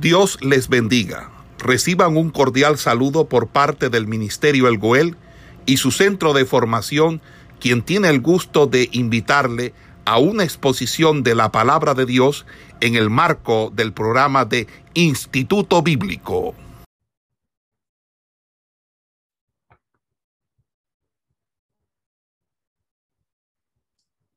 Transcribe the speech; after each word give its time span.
Dios 0.00 0.38
les 0.42 0.68
bendiga. 0.68 1.30
Reciban 1.58 2.18
un 2.18 2.28
cordial 2.28 2.76
saludo 2.76 3.30
por 3.30 3.48
parte 3.48 3.88
del 3.88 4.06
Ministerio 4.06 4.68
El 4.68 4.76
Goel 4.76 5.16
y 5.64 5.78
su 5.78 5.90
centro 5.90 6.34
de 6.34 6.44
formación, 6.44 7.22
quien 7.60 7.80
tiene 7.80 8.10
el 8.10 8.20
gusto 8.20 8.66
de 8.66 8.90
invitarle 8.92 9.72
a 10.04 10.18
una 10.18 10.44
exposición 10.44 11.22
de 11.22 11.34
la 11.34 11.50
palabra 11.50 11.94
de 11.94 12.04
Dios 12.04 12.44
en 12.82 12.94
el 12.94 13.08
marco 13.08 13.72
del 13.74 13.94
programa 13.94 14.44
de 14.44 14.66
Instituto 14.92 15.80
Bíblico. 15.82 16.54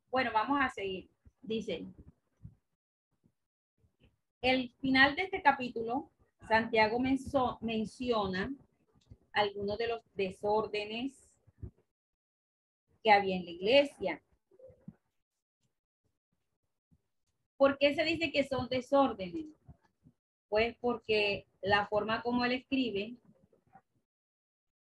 Bueno, 0.10 0.32
vamos 0.34 0.58
a 0.62 0.70
seguir. 0.70 1.10
Dice, 1.42 1.86
el 4.42 4.72
final 4.80 5.16
de 5.16 5.24
este 5.24 5.42
capítulo, 5.42 6.10
Santiago 6.48 7.00
menciona 7.62 8.54
algunos 9.34 9.78
de 9.78 9.88
los 9.88 10.02
desórdenes 10.16 11.30
que 13.04 13.12
había 13.12 13.36
en 13.36 13.46
la 13.46 13.52
iglesia. 13.52 14.22
¿Por 17.58 17.78
qué 17.78 17.94
se 17.94 18.04
dice 18.04 18.32
que 18.32 18.48
son 18.48 18.70
desórdenes? 18.70 19.48
Pues 20.48 20.76
porque 20.80 21.46
la 21.62 21.88
forma 21.88 22.22
como 22.22 22.46
él 22.46 22.54
escribe 22.54 23.16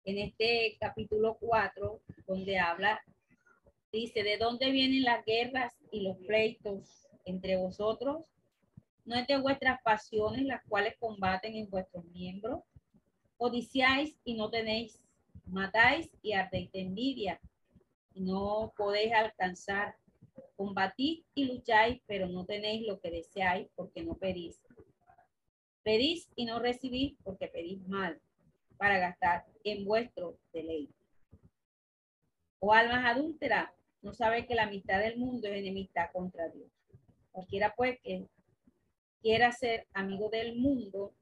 en 0.05 0.19
este 0.19 0.77
capítulo 0.80 1.37
4, 1.41 2.01
donde 2.27 2.59
habla, 2.59 3.02
dice, 3.93 4.23
¿de 4.23 4.38
dónde 4.38 4.71
vienen 4.71 5.02
las 5.02 5.24
guerras 5.24 5.74
y 5.91 6.02
los 6.02 6.16
pleitos 6.19 7.09
entre 7.24 7.57
vosotros? 7.57 8.24
¿No 9.10 9.16
es 9.16 9.27
de 9.27 9.38
vuestras 9.38 9.82
pasiones 9.82 10.45
las 10.45 10.62
cuales 10.66 10.95
combaten 11.00 11.56
en 11.56 11.68
vuestros 11.68 12.05
miembros? 12.12 12.60
Odiciáis 13.38 14.16
y 14.23 14.35
no 14.35 14.51
tenéis, 14.51 15.01
matáis 15.46 16.09
y 16.23 16.32
ardéis 16.32 16.71
de 16.71 16.82
envidia 16.82 17.40
y 18.15 18.20
no 18.20 18.73
podéis 18.76 19.12
alcanzar. 19.12 19.96
Combatid 20.54 21.24
y 21.35 21.46
lucháis, 21.46 22.01
pero 22.07 22.29
no 22.29 22.45
tenéis 22.45 22.87
lo 22.87 23.01
que 23.01 23.10
deseáis 23.10 23.66
porque 23.74 24.04
no 24.04 24.15
pedís. 24.15 24.62
Pedís 25.82 26.29
y 26.37 26.45
no 26.45 26.60
recibís 26.60 27.16
porque 27.24 27.48
pedís 27.48 27.85
mal 27.88 28.20
para 28.76 29.01
gastar 29.01 29.45
en 29.65 29.87
vuestro 29.87 30.38
deleite. 30.52 30.95
O 32.60 32.73
almas 32.73 33.04
adúlteras, 33.04 33.70
no 34.02 34.13
sabe 34.13 34.46
que 34.46 34.54
la 34.54 34.65
amistad 34.65 35.01
del 35.01 35.18
mundo 35.18 35.48
es 35.48 35.57
enemistad 35.57 36.13
contra 36.13 36.48
Dios. 36.48 36.70
Cualquiera 37.32 37.74
pues 37.76 37.98
que 38.02 38.29
quiera 39.23 39.52
ser 39.52 39.87
amigo 39.93 40.29
del 40.29 40.57
mundo, 40.57 41.15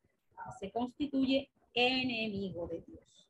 se 0.59 0.71
constituye 0.71 1.51
enemigo 1.75 2.67
de 2.69 2.81
Dios. 2.83 3.29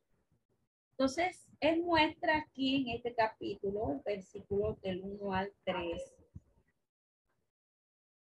Entonces, 0.91 1.47
él 1.59 1.81
muestra 1.83 2.37
aquí 2.37 2.81
en 2.81 2.95
este 2.95 3.13
capítulo, 3.13 4.01
el 4.05 4.23
del 4.81 5.01
1 5.03 5.33
al 5.33 5.51
3, 5.63 6.13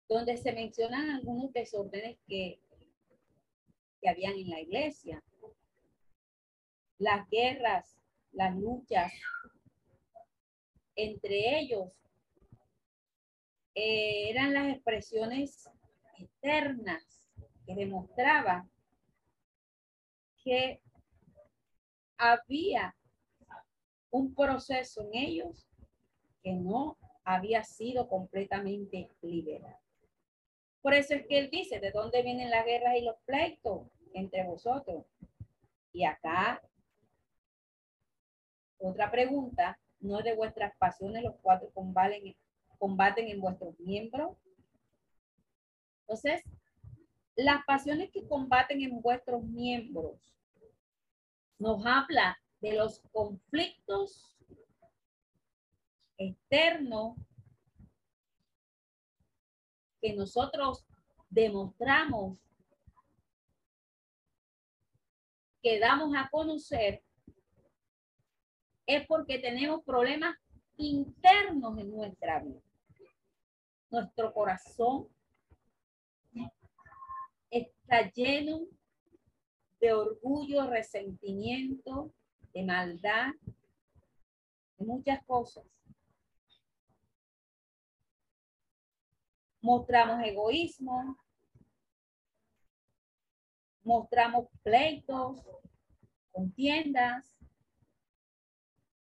donde 0.09 0.37
se 0.37 0.53
mencionan 0.53 1.11
algunos 1.11 1.53
desórdenes 1.53 2.19
que, 2.27 2.61
que 4.01 4.09
habían 4.09 4.35
en 4.35 4.51
la 4.51 4.61
iglesia. 4.61 5.23
Las 6.99 7.29
guerras, 7.29 7.97
las 8.33 8.57
luchas 8.57 9.13
entre 10.97 11.59
ellos 11.61 11.93
eh, 13.75 14.31
eran 14.31 14.55
las 14.55 14.75
expresiones 14.75 15.69
eternas 16.19 17.31
que 17.67 17.75
demostraban 17.75 18.71
que 20.43 20.81
había 22.17 22.95
un 24.11 24.35
proceso 24.35 25.03
en 25.03 25.15
ellos 25.15 25.69
que 26.43 26.53
no 26.53 26.97
había 27.25 27.65
sido 27.65 28.09
completamente 28.09 29.11
liberado. 29.21 29.79
Por 30.81 30.95
eso 30.95 31.15
es 31.15 31.27
que 31.27 31.39
él 31.39 31.51
dice, 31.51 31.81
¿de 31.81 31.91
dónde 31.91 32.23
vienen 32.23 32.51
las 32.51 32.65
guerras 32.65 32.95
y 32.97 33.03
los 33.03 33.17
pleitos 33.25 33.89
entre 34.15 34.45
vosotros? 34.45 35.05
Y 35.93 36.05
acá, 36.05 36.63
otra 38.79 39.11
pregunta, 39.11 39.81
¿no 39.99 40.21
es 40.21 40.25
de 40.25 40.35
vuestras 40.35 40.77
pasiones 40.79 41.25
los 41.25 41.35
cuatro 41.43 41.71
combaten, 41.73 42.37
combaten 42.79 43.27
en 43.29 43.41
vuestros 43.41 43.79
miembros? 43.81 44.37
Entonces, 46.09 46.41
las 47.35 47.65
pasiones 47.65 48.11
que 48.13 48.27
combaten 48.29 48.81
en 48.81 49.03
vuestros 49.03 49.43
miembros 49.43 50.21
nos 51.59 51.85
habla 51.85 52.39
de 52.61 52.75
los 52.75 53.01
conflictos 53.13 54.39
externos 56.17 57.17
que 60.01 60.15
nosotros 60.15 60.87
demostramos 61.29 62.39
que 65.61 65.81
damos 65.81 66.15
a 66.17 66.29
conocer 66.31 67.03
es 68.87 69.05
porque 69.09 69.41
tenemos 69.41 69.83
problemas 69.83 70.37
internos 70.77 71.77
en 71.79 71.91
nuestra 71.91 72.39
vida. 72.39 72.61
Nuestro 73.91 74.33
corazón 74.33 75.09
está 77.87 78.11
lleno 78.11 78.67
de 79.81 79.93
orgullo, 79.93 80.69
resentimiento, 80.69 82.13
de 82.53 82.65
maldad, 82.65 83.33
de 84.77 84.85
muchas 84.85 85.25
cosas. 85.25 85.65
Mostramos 89.61 90.21
egoísmo, 90.25 91.17
mostramos 93.85 94.49
pleitos, 94.65 95.41
contiendas 96.33 97.37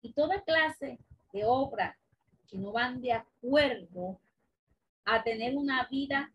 y 0.04 0.14
toda 0.14 0.44
clase 0.44 1.00
de 1.34 1.46
obras 1.46 1.98
que 2.48 2.60
no 2.60 2.72
van 2.72 3.02
de 3.02 3.14
acuerdo 3.14 4.22
a 5.04 5.24
tener 5.24 5.58
una 5.58 5.88
vida 5.88 6.32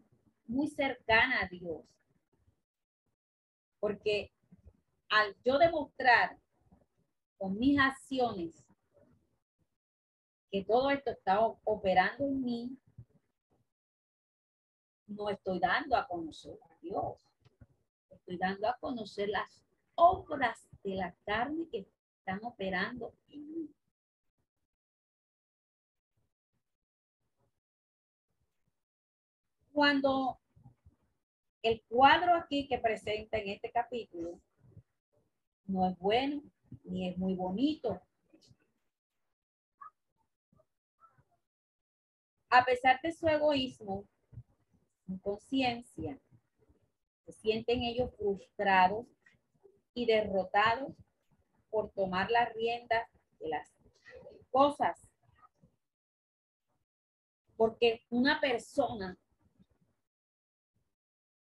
muy 0.48 0.66
cercana 0.66 1.42
a 1.42 1.46
Dios. 1.46 1.82
Porque 3.82 4.30
al 5.08 5.34
yo 5.44 5.58
demostrar 5.58 6.38
con 7.36 7.58
mis 7.58 7.80
acciones 7.80 8.64
que 10.52 10.64
todo 10.64 10.88
esto 10.90 11.10
está 11.10 11.40
operando 11.64 12.24
en 12.24 12.44
mí, 12.44 12.78
no 15.08 15.28
estoy 15.30 15.58
dando 15.58 15.96
a 15.96 16.06
conocer 16.06 16.56
a 16.70 16.76
Dios. 16.80 17.26
Estoy 18.08 18.36
dando 18.38 18.68
a 18.68 18.78
conocer 18.78 19.28
las 19.28 19.64
obras 19.96 20.64
de 20.84 20.94
la 20.94 21.12
carne 21.26 21.66
que 21.68 21.88
están 22.18 22.38
operando 22.44 23.12
en 23.30 23.52
mí. 23.52 23.74
Cuando 29.72 30.41
el 31.62 31.82
cuadro 31.88 32.34
aquí 32.34 32.66
que 32.66 32.78
presenta 32.78 33.38
en 33.38 33.50
este 33.50 33.70
capítulo 33.70 34.40
no 35.66 35.88
es 35.88 35.98
bueno 35.98 36.42
ni 36.84 37.08
es 37.08 37.16
muy 37.16 37.34
bonito. 37.34 38.00
A 42.50 42.64
pesar 42.64 43.00
de 43.02 43.12
su 43.12 43.26
egoísmo, 43.28 44.06
su 45.06 45.20
conciencia, 45.20 46.18
se 47.24 47.32
sienten 47.32 47.82
ellos 47.82 48.14
frustrados 48.16 49.06
y 49.94 50.06
derrotados 50.06 50.92
por 51.70 51.90
tomar 51.92 52.30
las 52.30 52.52
riendas 52.52 53.08
de 53.38 53.48
las 53.48 53.72
cosas. 54.50 55.00
Porque 57.56 58.02
una 58.10 58.40
persona 58.40 59.16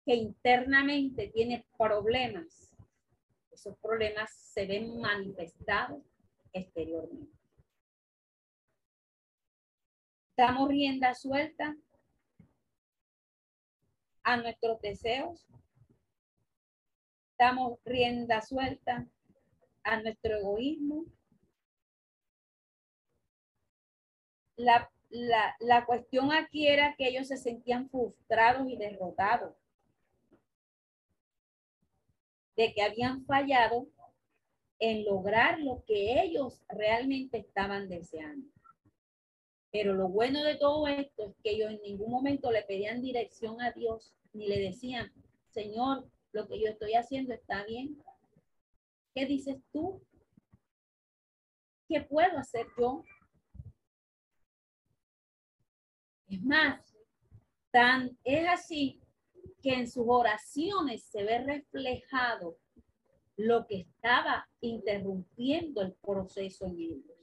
que 0.06 0.16
internamente 0.16 1.30
tiene 1.30 1.66
problemas, 1.78 2.74
esos 3.52 3.78
problemas 3.78 4.34
se 4.34 4.66
ven 4.66 5.00
manifestados 5.00 6.04
exteriormente. 6.52 7.32
Damos 10.36 10.68
rienda 10.68 11.14
suelta 11.14 11.78
a 14.24 14.38
nuestros 14.38 14.82
deseos. 14.82 15.48
Damos 17.38 17.80
rienda 17.86 18.42
suelta 18.42 19.08
a 19.84 20.02
nuestro 20.02 20.38
egoísmo. 20.38 21.06
La, 24.56 24.92
la, 25.10 25.56
la 25.60 25.86
cuestión 25.86 26.32
aquí 26.32 26.68
era 26.68 26.96
que 26.96 27.08
ellos 27.08 27.28
se 27.28 27.38
sentían 27.38 27.90
frustrados 27.90 28.68
y 28.70 28.76
derrotados 28.76 29.63
de 32.56 32.74
que 32.74 32.82
habían 32.82 33.26
fallado 33.26 33.88
en 34.80 35.06
lograr 35.06 35.60
lo 35.60 35.84
que 35.86 36.22
ellos 36.22 36.62
realmente 36.68 37.38
estaban 37.38 37.90
deseando. 37.90 38.48
Pero 39.72 39.94
lo 39.94 40.08
bueno 40.08 40.44
de 40.44 40.56
todo 40.56 40.88
esto 40.88 41.24
es 41.30 41.36
que 41.44 41.52
ellos 41.52 41.72
en 41.72 41.82
ningún 41.82 42.12
momento 42.12 42.52
le 42.52 42.64
pedían 42.64 43.02
dirección 43.02 43.62
a 43.62 43.72
Dios 43.72 44.14
ni 44.34 44.48
le 44.48 44.60
decían, 44.60 45.12
Señor, 45.50 46.08
lo 46.32 46.48
que 46.48 46.60
yo 46.60 46.68
estoy 46.68 46.94
haciendo 46.94 47.34
está 47.34 47.64
bien. 47.66 47.98
¿Qué 49.16 49.26
dices 49.26 49.58
tú? 49.72 50.04
¿Qué 51.88 52.02
puedo 52.02 52.38
hacer 52.38 52.68
yo? 52.78 53.04
Es 56.28 56.42
más, 56.42 56.96
tan 57.72 58.18
es 58.24 58.48
así 58.48 59.03
que 59.64 59.74
en 59.74 59.90
sus 59.90 60.04
oraciones 60.06 61.06
se 61.06 61.24
ve 61.24 61.40
reflejado 61.40 62.58
lo 63.38 63.66
que 63.66 63.80
estaba 63.80 64.48
interrumpiendo 64.60 65.82
el 65.82 65.94
proceso 65.94 66.66
en 66.66 66.80
ellos. 66.80 67.18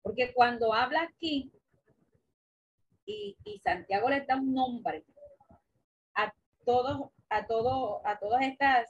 Porque 0.00 0.32
cuando 0.32 0.72
habla 0.72 1.02
aquí, 1.02 1.52
y, 3.04 3.36
Santiago 3.62 4.08
le 4.08 4.22
da 4.22 4.36
un 4.36 4.54
nombre 4.54 5.04
a 6.14 6.32
todos, 6.64 7.10
a 7.28 7.46
todo, 7.46 8.00
a 8.06 8.18
todas 8.18 8.42
estas 8.42 8.88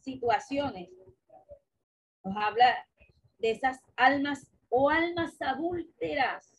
situaciones, 0.00 0.90
nos 2.24 2.36
habla 2.36 2.84
de 3.38 3.52
esas 3.52 3.78
almas 3.96 4.50
o 4.70 4.90
almas 4.90 5.40
adúlteras 5.40 6.53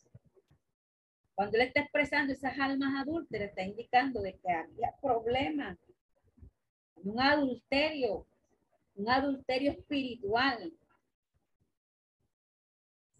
cuando 1.36 1.58
él 1.58 1.64
está 1.64 1.80
expresando 1.80 2.32
esas 2.32 2.58
almas 2.58 3.02
adúlteras, 3.02 3.50
está 3.50 3.62
indicando 3.62 4.22
de 4.22 4.38
que 4.38 4.50
había 4.50 4.94
problemas, 5.02 5.78
un 6.96 7.20
adulterio, 7.20 8.26
un 8.94 9.10
adulterio 9.10 9.72
espiritual. 9.72 10.72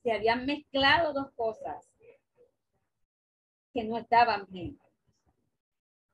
Se 0.03 0.13
habían 0.13 0.47
mezclado 0.47 1.13
dos 1.13 1.31
cosas 1.33 1.87
que 3.75 3.85
no 3.85 3.99
estaban 3.99 4.47
bien. 4.49 4.81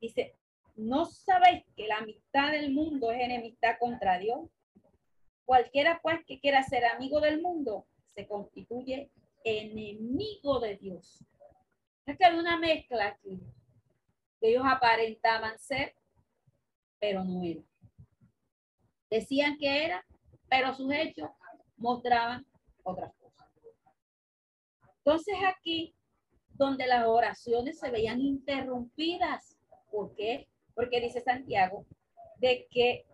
Dice, 0.01 0.35
¿no 0.75 1.05
sabéis 1.05 1.65
que 1.77 1.87
la 1.87 1.99
amistad 1.99 2.51
del 2.51 2.73
mundo 2.73 3.13
es 3.13 3.21
enemistad 3.21 3.77
contra 3.79 4.19
Dios? 4.19 4.51
Cualquiera 5.45 6.01
pues 6.03 6.19
que 6.27 6.41
quiera 6.41 6.65
ser 6.65 6.85
amigo 6.85 7.21
del 7.21 7.41
mundo 7.41 7.87
se 8.17 8.27
constituye 8.27 9.13
enemigo 9.45 10.59
de 10.59 10.79
Dios. 10.79 11.25
Es 12.07 12.19
que 12.19 12.25
hay 12.25 12.37
una 12.37 12.59
mezcla 12.59 13.07
aquí. 13.07 13.41
ellos 14.41 14.65
aparentaban 14.67 15.59
ser, 15.59 15.95
pero 16.99 17.25
no 17.25 17.43
eran. 17.45 17.65
Decían 19.09 19.57
que 19.59 19.85
era, 19.85 20.05
pero 20.49 20.75
sus 20.75 20.93
hechos 20.93 21.31
mostraban 21.77 22.47
otras 22.83 23.13
cosas. 23.15 23.49
Entonces 24.99 25.35
aquí, 25.47 25.95
donde 26.51 26.87
las 26.87 27.07
oraciones 27.07 27.79
se 27.79 27.91
veían 27.91 28.21
interrumpidas, 28.21 29.57
¿por 29.91 30.15
qué? 30.15 30.49
Porque 30.75 31.01
dice 31.01 31.21
Santiago 31.21 31.87
de 32.39 32.67
que, 32.71 33.07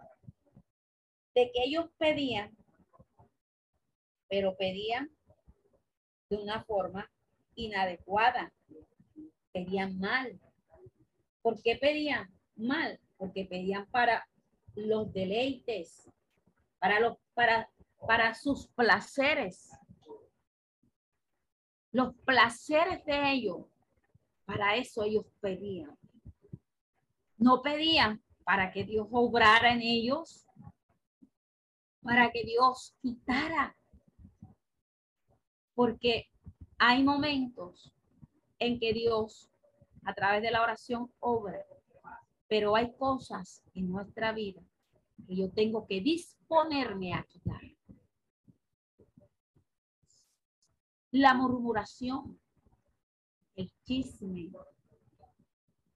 de 1.35 1.50
que 1.52 1.64
ellos 1.64 1.90
pedían, 1.99 2.56
pero 4.29 4.56
pedían 4.56 5.11
de 6.31 6.37
una 6.37 6.64
forma 6.64 7.11
inadecuada 7.55 8.52
pedían 9.58 9.99
mal. 9.99 10.40
¿Por 11.43 11.60
qué 11.62 11.76
pedían 11.76 12.32
mal? 12.56 13.00
Porque 13.16 13.44
pedían 13.44 13.87
para 13.87 14.28
los 14.75 15.12
deleites, 15.12 16.08
para, 16.78 17.00
los, 17.00 17.16
para, 17.34 17.69
para 18.06 18.34
sus 18.34 18.69
placeres. 18.69 19.70
Los 21.90 22.14
placeres 22.25 23.05
de 23.05 23.32
ellos, 23.32 23.66
para 24.44 24.76
eso 24.76 25.02
ellos 25.02 25.26
pedían. 25.40 25.99
No 27.37 27.62
pedían 27.62 28.22
para 28.44 28.70
que 28.70 28.84
Dios 28.84 29.08
obrara 29.11 29.72
en 29.72 29.81
ellos, 29.82 30.46
para 32.02 32.31
que 32.31 32.44
Dios 32.44 32.94
quitara. 33.00 33.76
Porque 35.75 36.28
hay 36.78 37.02
momentos 37.02 37.93
en 38.58 38.78
que 38.78 38.93
Dios, 38.93 39.49
a 40.05 40.14
través 40.14 40.43
de 40.43 40.50
la 40.50 40.62
oración, 40.62 41.12
obra. 41.20 41.64
Pero 42.46 42.76
hay 42.76 42.94
cosas 42.96 43.62
en 43.75 43.88
nuestra 43.88 44.32
vida 44.32 44.62
que 45.26 45.37
yo 45.37 45.50
tengo 45.50 45.87
que 45.87 46.00
disponerme 46.00 47.14
a 47.14 47.22
quitar. 47.25 47.60
La 51.10 51.34
murmuración, 51.34 52.38
el 53.56 53.70
chisme 53.84 54.50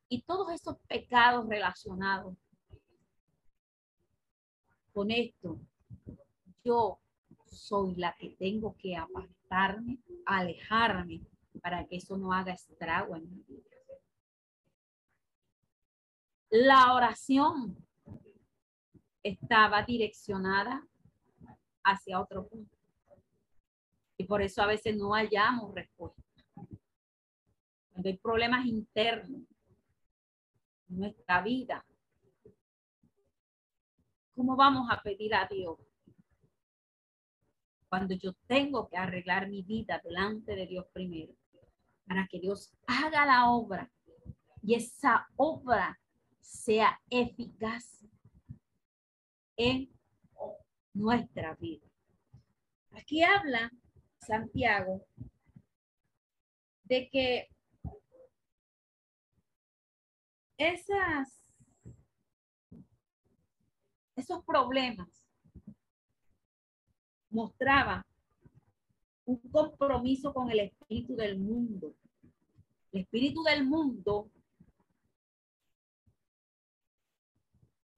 y 0.09 0.23
todos 0.23 0.53
esos 0.53 0.79
pecados 0.89 1.49
relacionados 1.49 2.37
con 4.93 5.11
esto, 5.11 5.59
yo 6.65 6.99
soy 7.47 7.95
la 7.95 8.15
que 8.19 8.31
tengo 8.31 8.77
que 8.77 8.97
apartarme, 8.97 9.99
alejarme 10.27 11.23
para 11.61 11.87
que 11.87 11.97
eso 11.97 12.17
no 12.17 12.33
haga 12.33 12.53
estrago 12.53 13.17
en 13.17 13.29
mi 13.31 13.43
vida. 13.43 13.63
La 16.51 16.95
oración 16.95 17.77
estaba 19.23 19.83
direccionada 19.83 20.87
hacia 21.85 22.21
otro 22.21 22.47
punto. 22.47 22.77
Y 24.17 24.25
por 24.25 24.43
eso 24.43 24.63
a 24.63 24.67
veces 24.67 24.97
no 24.97 25.13
hallamos 25.13 25.75
respuesta. 25.75 26.23
Cuando 27.91 28.09
hay 28.09 28.17
problemas 28.19 28.67
internos 28.67 29.43
en 30.89 30.99
nuestra 30.99 31.43
vida, 31.43 31.85
¿cómo 34.35 34.57
vamos 34.57 34.89
a 34.91 35.01
pedir 35.03 35.35
a 35.35 35.47
Dios 35.47 35.79
cuando 37.93 38.15
yo 38.15 38.33
tengo 38.47 38.89
que 38.89 38.97
arreglar 38.97 39.51
mi 39.51 39.63
vida 39.63 40.01
delante 40.03 40.57
de 40.57 40.67
Dios 40.67 40.87
primero, 40.95 41.35
para 42.07 42.27
que 42.27 42.41
Dios 42.41 42.73
haga 42.87 43.27
la 43.27 43.51
obra 43.51 43.91
y 44.63 44.75
esa 44.75 45.29
obra 45.37 46.01
sea 46.41 47.01
eficaz 47.11 48.05
en 49.57 49.91
nuestra 50.93 51.55
vida. 51.55 51.87
Aquí 52.93 53.23
habla 53.23 53.71
Santiago 54.19 55.05
de 56.85 57.09
que 57.11 57.49
esas, 60.59 61.53
esos 64.15 64.45
problemas 64.45 65.09
mostraba 67.31 68.07
un 69.25 69.39
compromiso 69.51 70.33
con 70.33 70.51
el 70.51 70.61
espíritu 70.61 71.15
del 71.15 71.39
mundo. 71.39 71.95
El 72.93 73.03
espíritu 73.03 73.43
del 73.43 73.65
mundo, 73.65 74.31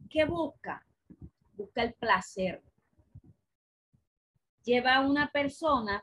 ¿qué 0.08 0.24
busca? 0.24 0.86
Busca 1.54 1.82
el 1.82 1.94
placer. 1.94 2.62
Lleva 4.64 4.96
a 4.96 5.06
una 5.06 5.30
persona 5.30 6.02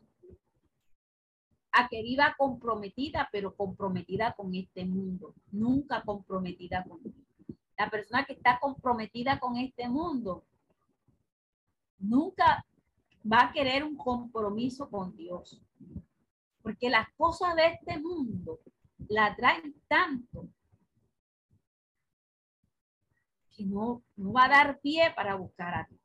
a 1.72 1.88
que 1.88 2.02
viva 2.02 2.36
comprometida, 2.38 3.30
pero 3.32 3.56
comprometida 3.56 4.34
con 4.34 4.54
este 4.56 4.86
mundo, 4.86 5.34
nunca 5.52 6.04
comprometida 6.04 6.84
con 6.84 7.00
La 7.78 7.90
persona 7.90 8.26
que 8.26 8.34
está 8.34 8.60
comprometida 8.60 9.40
con 9.40 9.56
este 9.58 9.88
mundo 9.88 10.46
nunca 12.02 12.66
va 13.24 13.44
a 13.44 13.52
querer 13.52 13.84
un 13.84 13.96
compromiso 13.96 14.90
con 14.90 15.16
Dios. 15.16 15.62
Porque 16.62 16.90
las 16.90 17.10
cosas 17.14 17.56
de 17.56 17.68
este 17.68 18.00
mundo 18.00 18.60
la 19.10 19.36
traen 19.36 19.76
tanto 19.88 20.48
que 23.56 23.66
no, 23.66 24.04
no 24.16 24.34
va 24.34 24.46
a 24.46 24.50
dar 24.50 24.80
pie 24.80 25.12
para 25.16 25.36
buscar 25.36 25.74
a 25.74 25.88
Dios. 25.90 26.02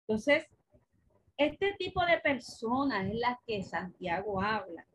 Entonces, 0.00 0.46
este 1.36 1.74
tipo 1.74 2.04
de 2.04 2.18
personas 2.18 3.06
es 3.06 3.14
la 3.14 3.40
que 3.46 3.62
Santiago 3.62 4.42
habla, 4.42 4.86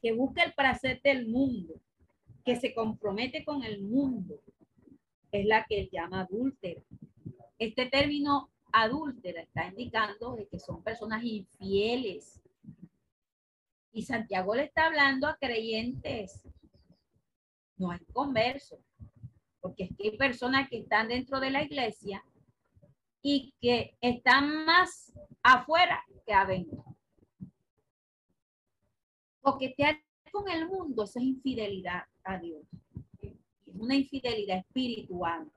que 0.00 0.12
busca 0.12 0.42
el 0.42 0.52
placer 0.52 1.00
del 1.02 1.28
mundo, 1.28 1.80
que 2.44 2.56
se 2.56 2.74
compromete 2.74 3.44
con 3.44 3.62
el 3.62 3.82
mundo, 3.82 4.40
es 5.30 5.46
la 5.46 5.64
que 5.64 5.80
él 5.80 5.90
llama 5.92 6.22
adúltera. 6.22 6.82
Este 7.58 7.86
término 7.86 8.50
adúltera 8.72 9.42
está 9.42 9.66
indicando 9.66 10.36
que 10.50 10.58
son 10.58 10.82
personas 10.82 11.22
infieles. 11.24 12.40
Y 13.92 14.02
Santiago 14.02 14.54
le 14.54 14.64
está 14.64 14.86
hablando 14.86 15.26
a 15.26 15.36
creyentes, 15.36 16.42
no 17.76 17.92
es 17.92 18.00
converso. 18.12 18.78
Porque 19.60 19.84
es 19.84 19.96
que 19.96 20.10
hay 20.10 20.16
personas 20.16 20.68
que 20.68 20.80
están 20.80 21.08
dentro 21.08 21.40
de 21.40 21.50
la 21.50 21.62
iglesia 21.62 22.22
y 23.22 23.54
que 23.60 23.96
están 24.00 24.64
más 24.64 25.12
afuera 25.42 26.04
que 26.26 26.32
adentro. 26.32 26.84
Porque 29.40 29.74
te 29.76 30.02
con 30.30 30.50
el 30.50 30.68
mundo, 30.68 31.04
esa 31.04 31.18
es 31.18 31.26
infidelidad 31.26 32.04
a 32.24 32.38
Dios. 32.38 32.62
Es 33.22 33.74
una 33.74 33.96
infidelidad 33.96 34.58
espiritual. 34.58 35.50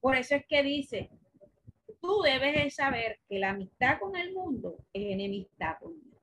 Por 0.00 0.16
eso 0.16 0.34
es 0.36 0.46
que 0.46 0.62
dice, 0.62 1.10
tú 2.00 2.22
debes 2.22 2.54
de 2.54 2.70
saber 2.70 3.20
que 3.28 3.38
la 3.38 3.50
amistad 3.50 3.98
con 3.98 4.16
el 4.16 4.32
mundo 4.32 4.76
es 4.92 5.12
enemistad 5.12 5.78
con 5.80 6.00
Dios. 6.00 6.22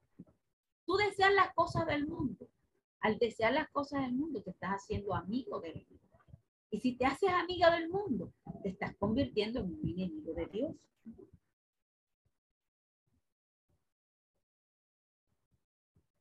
Tú 0.86 0.96
deseas 0.96 1.34
las 1.34 1.54
cosas 1.54 1.86
del 1.88 2.08
mundo. 2.08 2.48
Al 3.00 3.18
desear 3.20 3.54
las 3.54 3.70
cosas 3.70 4.02
del 4.02 4.14
mundo, 4.14 4.42
te 4.42 4.52
estás 4.52 4.72
haciendo 4.72 5.14
amigo 5.14 5.60
del 5.60 5.76
mundo. 5.76 6.04
Y 6.70 6.80
si 6.80 6.96
te 6.96 7.06
haces 7.06 7.30
amiga 7.30 7.70
del 7.76 7.90
mundo, 7.90 8.34
te 8.64 8.70
estás 8.70 8.96
convirtiendo 8.96 9.60
en 9.60 9.74
un 9.74 9.88
enemigo 9.88 10.34
de 10.34 10.46
Dios. 10.48 10.76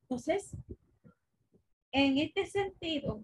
Entonces, 0.01 0.55
en 1.91 2.17
este 2.17 2.45
sentido, 2.45 3.23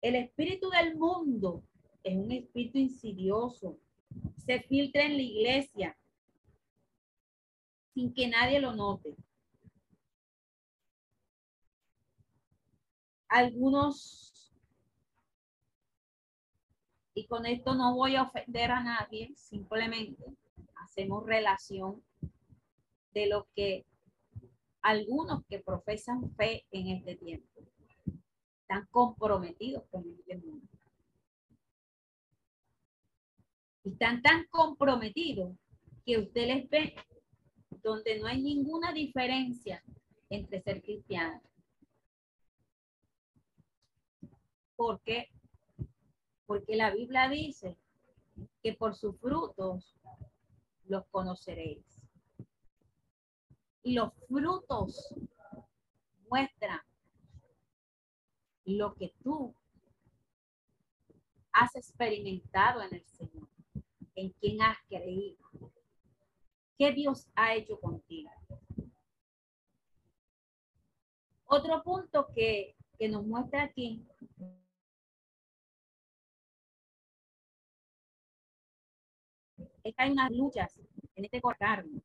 el 0.00 0.14
espíritu 0.14 0.70
del 0.70 0.96
mundo 0.96 1.64
es 2.04 2.16
un 2.16 2.30
espíritu 2.30 2.78
insidioso. 2.78 3.78
Se 4.36 4.60
filtra 4.60 5.04
en 5.04 5.16
la 5.16 5.22
iglesia 5.22 5.98
sin 7.94 8.12
que 8.12 8.28
nadie 8.28 8.60
lo 8.60 8.74
note. 8.74 9.16
Algunos, 13.28 14.52
y 17.14 17.26
con 17.26 17.46
esto 17.46 17.74
no 17.74 17.94
voy 17.94 18.16
a 18.16 18.24
ofender 18.24 18.70
a 18.70 18.82
nadie, 18.82 19.34
simplemente 19.36 20.22
hacemos 20.76 21.24
relación 21.24 22.04
de 23.12 23.26
lo 23.26 23.48
que 23.54 23.86
algunos 24.82 25.44
que 25.46 25.60
profesan 25.60 26.30
fe 26.36 26.66
en 26.70 26.88
este 26.88 27.16
tiempo 27.16 27.62
están 28.60 28.86
comprometidos 28.90 29.84
con 29.90 30.04
este 30.08 30.36
mundo. 30.36 30.68
Están 33.84 34.22
tan 34.22 34.46
comprometidos 34.46 35.56
que 36.04 36.18
usted 36.18 36.46
les 36.46 36.70
ve 36.70 36.94
donde 37.82 38.18
no 38.18 38.26
hay 38.26 38.40
ninguna 38.40 38.92
diferencia 38.92 39.82
entre 40.30 40.62
ser 40.62 40.82
cristiano. 40.82 41.40
¿Por 44.76 45.00
qué? 45.02 45.28
Porque 46.46 46.76
la 46.76 46.90
Biblia 46.90 47.28
dice 47.28 47.76
que 48.62 48.72
por 48.72 48.94
sus 48.94 49.18
frutos 49.20 49.94
los 50.86 51.06
conoceréis. 51.10 51.84
Y 53.82 53.92
los 53.92 54.12
frutos 54.26 55.14
muestran 56.28 56.80
lo 58.64 58.94
que 58.94 59.14
tú 59.22 59.54
has 61.52 61.76
experimentado 61.76 62.82
en 62.82 62.94
el 62.94 63.04
Señor, 63.06 63.48
en 64.14 64.30
quien 64.40 64.62
has 64.62 64.78
creído, 64.88 65.38
qué 66.78 66.92
Dios 66.92 67.28
ha 67.34 67.54
hecho 67.54 67.78
contigo. 67.80 68.30
Otro 71.46 71.82
punto 71.82 72.26
que, 72.34 72.74
que 72.98 73.08
nos 73.08 73.24
muestra 73.24 73.64
aquí 73.64 74.04
es 79.84 79.94
que 79.94 80.02
hay 80.02 80.10
unas 80.10 80.30
luchas 80.30 80.80
en 81.14 81.24
este 81.24 81.40
carne 81.58 82.00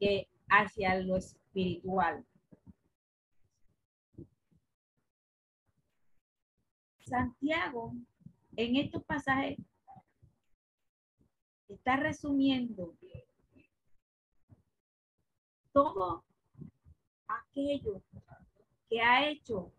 que 0.00 0.28
hacia 0.48 0.98
lo 1.00 1.16
espiritual. 1.16 2.24
Santiago, 7.00 7.92
en 8.56 8.76
estos 8.76 9.04
pasajes, 9.04 9.58
está 11.68 11.96
resumiendo 11.96 12.96
todo 15.72 16.24
aquello 17.26 18.02
que 18.88 19.00
ha 19.00 19.28
hecho 19.28 19.72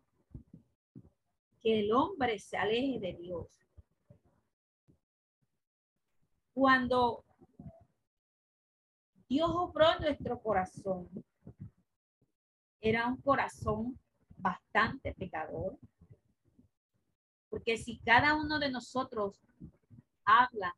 que 1.62 1.79
el 1.79 1.91
hombre 1.91 2.39
se 2.39 2.58
aleje 2.58 3.00
de 3.00 3.13
Dios. 3.13 3.48
Cuando 6.53 7.24
Dios 9.29 9.50
obró 9.53 10.00
nuestro 10.00 10.41
corazón. 10.41 11.10
Era 12.79 13.08
un 13.08 13.17
corazón 13.17 14.00
bastante 14.38 15.13
pecador. 15.13 15.77
Porque 17.50 17.77
si 17.77 18.00
cada 18.00 18.36
uno 18.36 18.60
de 18.60 18.70
nosotros 18.70 19.41
habla, 20.24 20.75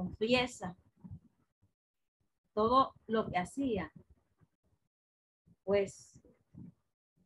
confiesa 0.00 0.74
todo 2.54 2.94
lo 3.06 3.28
que 3.28 3.36
hacía, 3.36 3.92
pues 5.62 6.18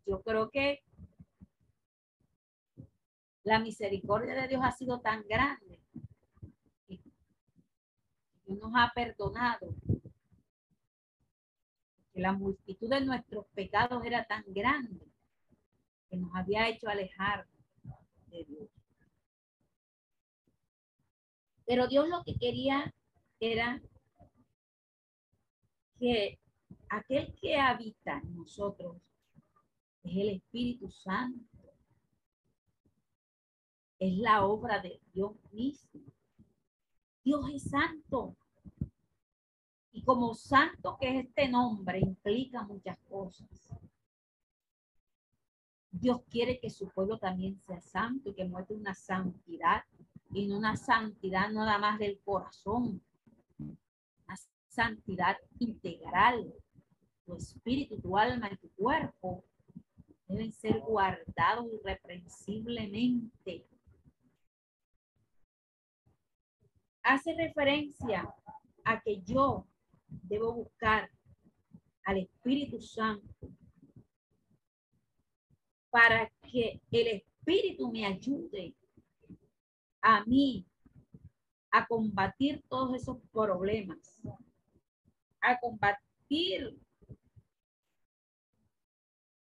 yo 0.04 0.20
creo 0.22 0.50
que 0.50 0.82
la 3.44 3.60
misericordia 3.60 4.34
de 4.34 4.48
Dios 4.48 4.60
ha 4.64 4.72
sido 4.72 5.00
tan 5.00 5.22
grande 5.28 5.80
y 6.88 8.54
nos 8.54 8.72
ha 8.74 8.90
perdonado 8.92 9.68
que 12.12 12.20
la 12.20 12.32
multitud 12.32 12.90
de 12.90 13.02
nuestros 13.02 13.46
pecados 13.54 14.04
era 14.04 14.24
tan 14.24 14.42
grande 14.48 15.06
que 16.10 16.16
nos 16.16 16.34
había 16.34 16.68
hecho 16.68 16.88
alejar 16.88 17.46
de 18.26 18.44
Dios. 18.44 18.73
Pero 21.66 21.86
Dios 21.88 22.08
lo 22.08 22.22
que 22.24 22.34
quería 22.36 22.92
era 23.40 23.80
que 25.98 26.38
aquel 26.88 27.34
que 27.40 27.56
habita 27.56 28.20
en 28.22 28.36
nosotros 28.36 28.96
es 30.02 30.16
el 30.16 30.28
Espíritu 30.30 30.90
Santo. 30.90 31.72
Es 33.98 34.16
la 34.18 34.44
obra 34.44 34.80
de 34.80 35.00
Dios 35.12 35.32
mismo. 35.52 36.02
Dios 37.24 37.48
es 37.54 37.70
santo. 37.70 38.36
Y 39.92 40.02
como 40.02 40.34
santo 40.34 40.98
que 41.00 41.08
es 41.08 41.26
este 41.26 41.48
nombre, 41.48 42.00
implica 42.00 42.64
muchas 42.64 42.98
cosas. 43.08 43.48
Dios 45.90 46.20
quiere 46.28 46.58
que 46.58 46.68
su 46.68 46.88
pueblo 46.88 47.18
también 47.18 47.56
sea 47.60 47.80
santo 47.80 48.30
y 48.30 48.34
que 48.34 48.44
muestre 48.44 48.76
una 48.76 48.94
santidad 48.94 49.84
no 50.42 50.58
una 50.58 50.76
santidad 50.76 51.50
nada 51.50 51.78
más 51.78 51.98
del 51.98 52.18
corazón, 52.24 53.00
una 53.58 54.36
santidad 54.68 55.36
integral. 55.60 56.52
Tu 57.24 57.36
espíritu, 57.36 58.00
tu 58.00 58.18
alma 58.18 58.50
y 58.52 58.56
tu 58.56 58.68
cuerpo 58.70 59.44
deben 60.26 60.52
ser 60.52 60.80
guardados 60.80 61.66
irreprensiblemente. 61.72 63.66
Hace 67.02 67.34
referencia 67.34 68.34
a 68.84 69.00
que 69.00 69.22
yo 69.22 69.66
debo 70.08 70.52
buscar 70.52 71.10
al 72.04 72.18
Espíritu 72.18 72.80
Santo 72.80 73.50
para 75.90 76.30
que 76.42 76.80
el 76.90 77.06
Espíritu 77.06 77.90
me 77.90 78.04
ayude 78.04 78.74
a 80.04 80.22
mí 80.26 80.66
a 81.70 81.86
combatir 81.86 82.62
todos 82.68 82.94
esos 82.94 83.16
problemas, 83.32 84.22
a 85.40 85.58
combatir, 85.58 86.78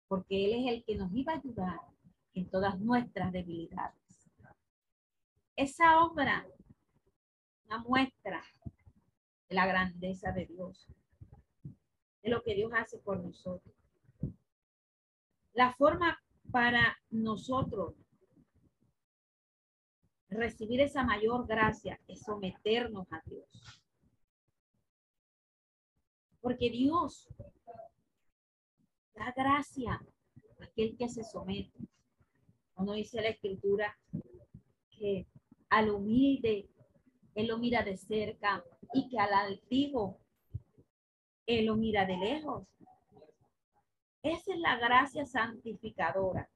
porque 0.08 0.44
Él 0.44 0.60
es 0.60 0.72
el 0.72 0.84
que 0.84 0.96
nos 0.96 1.14
iba 1.14 1.32
a 1.32 1.36
ayudar 1.36 1.80
en 2.34 2.50
todas 2.50 2.78
nuestras 2.80 3.30
debilidades. 3.30 4.28
Esa 5.54 6.00
obra, 6.00 6.44
una 7.66 7.78
muestra 7.78 8.42
de 9.48 9.54
la 9.54 9.66
grandeza 9.66 10.32
de 10.32 10.46
Dios, 10.46 10.88
de 12.22 12.28
lo 12.28 12.42
que 12.42 12.56
Dios 12.56 12.72
hace 12.74 12.98
por 12.98 13.20
nosotros. 13.20 13.74
La 15.52 15.72
forma 15.74 16.20
para 16.50 16.98
nosotros 17.08 17.94
recibir 20.30 20.80
esa 20.80 21.04
mayor 21.04 21.46
gracia 21.46 22.00
es 22.06 22.22
someternos 22.22 23.12
a 23.12 23.20
Dios. 23.26 23.82
Porque 26.40 26.70
Dios 26.70 27.28
da 29.14 29.32
gracia 29.36 29.92
a 29.92 30.64
aquel 30.64 30.96
que 30.96 31.08
se 31.08 31.24
somete. 31.24 31.78
Uno 32.76 32.94
dice 32.94 33.20
la 33.20 33.28
escritura 33.28 33.98
que 34.90 35.26
al 35.68 35.90
humilde 35.90 36.68
él 37.34 37.48
lo 37.48 37.58
mira 37.58 37.82
de 37.82 37.96
cerca 37.96 38.64
y 38.94 39.08
que 39.08 39.18
al 39.18 39.34
altivo 39.34 40.18
él 41.46 41.66
lo 41.66 41.76
mira 41.76 42.06
de 42.06 42.16
lejos. 42.16 42.66
Esa 44.22 44.52
es 44.52 44.60
la 44.60 44.78
gracia 44.78 45.24
santificadora, 45.26 46.48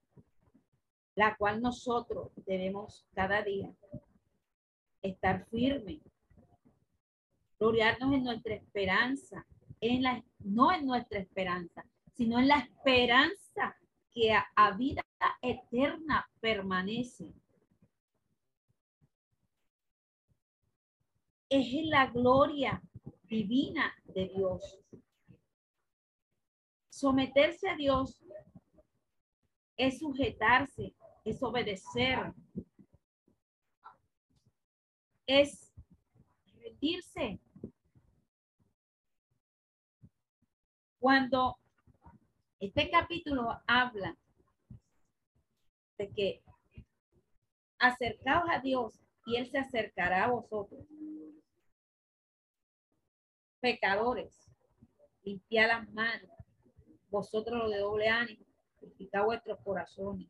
la 1.14 1.36
cual 1.36 1.62
nosotros 1.62 2.32
debemos 2.46 3.06
cada 3.14 3.42
día 3.42 3.72
estar 5.02 5.46
firmes, 5.46 6.00
gloriarnos 7.58 8.14
en 8.14 8.24
nuestra 8.24 8.54
esperanza, 8.54 9.46
en 9.80 10.02
la, 10.02 10.24
no 10.40 10.72
en 10.72 10.86
nuestra 10.86 11.18
esperanza, 11.18 11.84
sino 12.14 12.38
en 12.38 12.48
la 12.48 12.58
esperanza 12.58 13.76
que 14.10 14.32
a, 14.32 14.70
vida 14.76 15.02
eterna 15.42 16.28
permanece. 16.40 17.32
Es 21.48 21.66
en 21.72 21.90
la 21.90 22.06
gloria 22.06 22.80
divina 23.24 23.92
de 24.06 24.28
Dios. 24.28 24.80
Someterse 26.88 27.68
a 27.68 27.76
Dios 27.76 28.24
es 29.76 29.98
sujetarse, 29.98 30.94
es 31.24 31.42
obedecer, 31.42 32.32
es 35.26 35.72
rendirse. 36.62 37.40
Cuando 40.98 41.58
este 42.60 42.90
capítulo 42.90 43.60
habla 43.66 44.16
de 45.98 46.10
que 46.12 46.42
acercaos 47.78 48.48
a 48.50 48.60
Dios 48.60 49.00
y 49.26 49.36
Él 49.36 49.50
se 49.50 49.58
acercará 49.58 50.24
a 50.24 50.30
vosotros. 50.30 50.86
Pecadores, 53.60 54.50
limpiad 55.22 55.68
las 55.68 55.92
manos, 55.92 56.30
vosotros 57.08 57.58
los 57.58 57.70
de 57.70 57.78
doble 57.78 58.08
ánimo, 58.08 58.44
purificad 58.78 59.24
vuestros 59.24 59.58
corazones. 59.60 60.28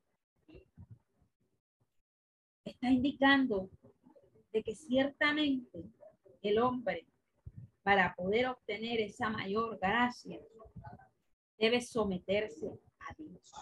Está 2.64 2.90
indicando 2.90 3.70
de 4.52 4.62
que 4.62 4.74
ciertamente 4.74 5.84
el 6.42 6.58
hombre, 6.58 7.06
para 7.82 8.14
poder 8.14 8.46
obtener 8.46 9.00
esa 9.00 9.28
mayor 9.28 9.78
gracia, 9.78 10.40
debe 11.58 11.80
someterse 11.80 12.80
a 12.98 13.14
Dios. 13.14 13.52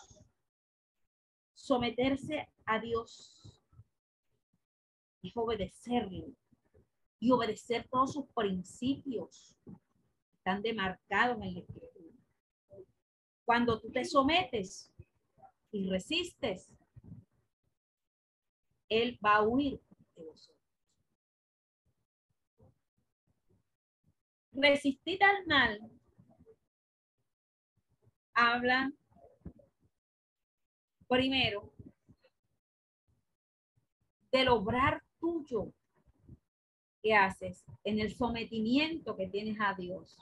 Someterse 1.54 2.49
a 2.64 2.78
Dios 2.78 3.61
es 5.23 5.32
obedecerle 5.37 6.32
y 7.18 7.30
obedecer 7.30 7.88
todos 7.88 8.12
sus 8.12 8.26
principios 8.35 9.56
están 10.37 10.61
demarcados 10.61 11.40
en 11.40 11.54
la 11.54 11.61
escritura. 11.61 12.16
Cuando 13.44 13.80
tú 13.80 13.92
te 13.92 14.04
sometes 14.04 14.92
y 15.71 15.88
resistes, 15.88 16.68
Él 19.01 19.19
va 19.25 19.37
a 19.37 19.43
huir 19.43 19.81
de 20.17 20.25
vosotros. 20.25 20.59
Resistir 24.53 25.23
al 25.25 25.47
mal 25.47 25.91
habla 28.35 28.93
primero 31.09 31.73
del 34.31 34.49
obrar 34.49 35.03
tuyo 35.21 35.73
que 37.02 37.15
haces 37.15 37.65
en 37.85 37.99
el 37.99 38.15
sometimiento 38.15 39.17
que 39.17 39.28
tienes 39.28 39.59
a 39.61 39.75
Dios, 39.75 40.19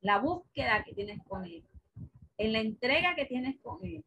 la 0.00 0.18
búsqueda 0.18 0.84
que 0.84 0.94
tienes 0.94 1.22
con 1.24 1.44
Él, 1.44 1.64
en 2.38 2.52
la 2.52 2.60
entrega 2.60 3.14
que 3.14 3.26
tienes 3.26 3.60
con 3.60 3.84
Él. 3.84 4.04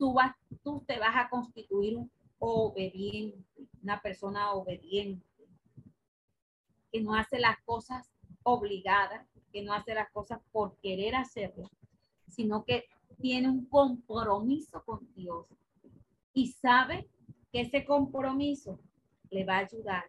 Tú, 0.00 0.14
vas, 0.14 0.34
tú 0.64 0.82
te 0.86 0.98
vas 0.98 1.14
a 1.14 1.28
constituir 1.28 1.98
un 1.98 2.10
obediente, 2.38 3.44
una 3.82 4.00
persona 4.00 4.52
obediente, 4.52 5.26
que 6.90 7.02
no 7.02 7.14
hace 7.14 7.38
las 7.38 7.62
cosas 7.66 8.10
obligadas, 8.42 9.28
que 9.52 9.62
no 9.62 9.74
hace 9.74 9.92
las 9.92 10.10
cosas 10.10 10.40
por 10.52 10.78
querer 10.78 11.16
hacerlo, 11.16 11.70
sino 12.28 12.64
que 12.64 12.86
tiene 13.20 13.50
un 13.50 13.66
compromiso 13.66 14.82
con 14.86 15.06
Dios 15.12 15.46
y 16.32 16.46
sabe 16.46 17.06
que 17.52 17.60
ese 17.60 17.84
compromiso 17.84 18.80
le 19.28 19.44
va 19.44 19.56
a 19.56 19.66
ayudar 19.66 20.04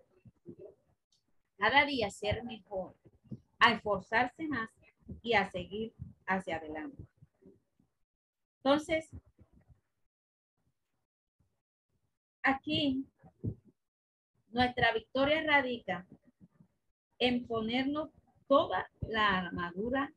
cada 1.57 1.85
día 1.85 2.07
a 2.07 2.11
ser 2.11 2.45
mejor, 2.45 2.95
a 3.59 3.73
esforzarse 3.73 4.47
más 4.47 4.69
y 5.21 5.33
a 5.33 5.51
seguir 5.51 5.93
hacia 6.25 6.55
adelante. 6.55 7.03
Entonces, 8.63 9.09
aquí 12.43 13.05
nuestra 14.49 14.93
victoria 14.93 15.43
radica 15.43 16.07
en 17.19 17.45
ponernos 17.47 18.09
toda 18.47 18.89
la 19.01 19.37
armadura 19.39 20.13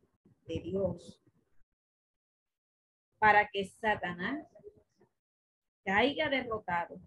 de 0.47 0.61
Dios 0.61 1.21
para 3.19 3.49
que 3.49 3.65
Satanás 3.67 4.47
caiga 5.85 6.29
derrotado 6.29 7.01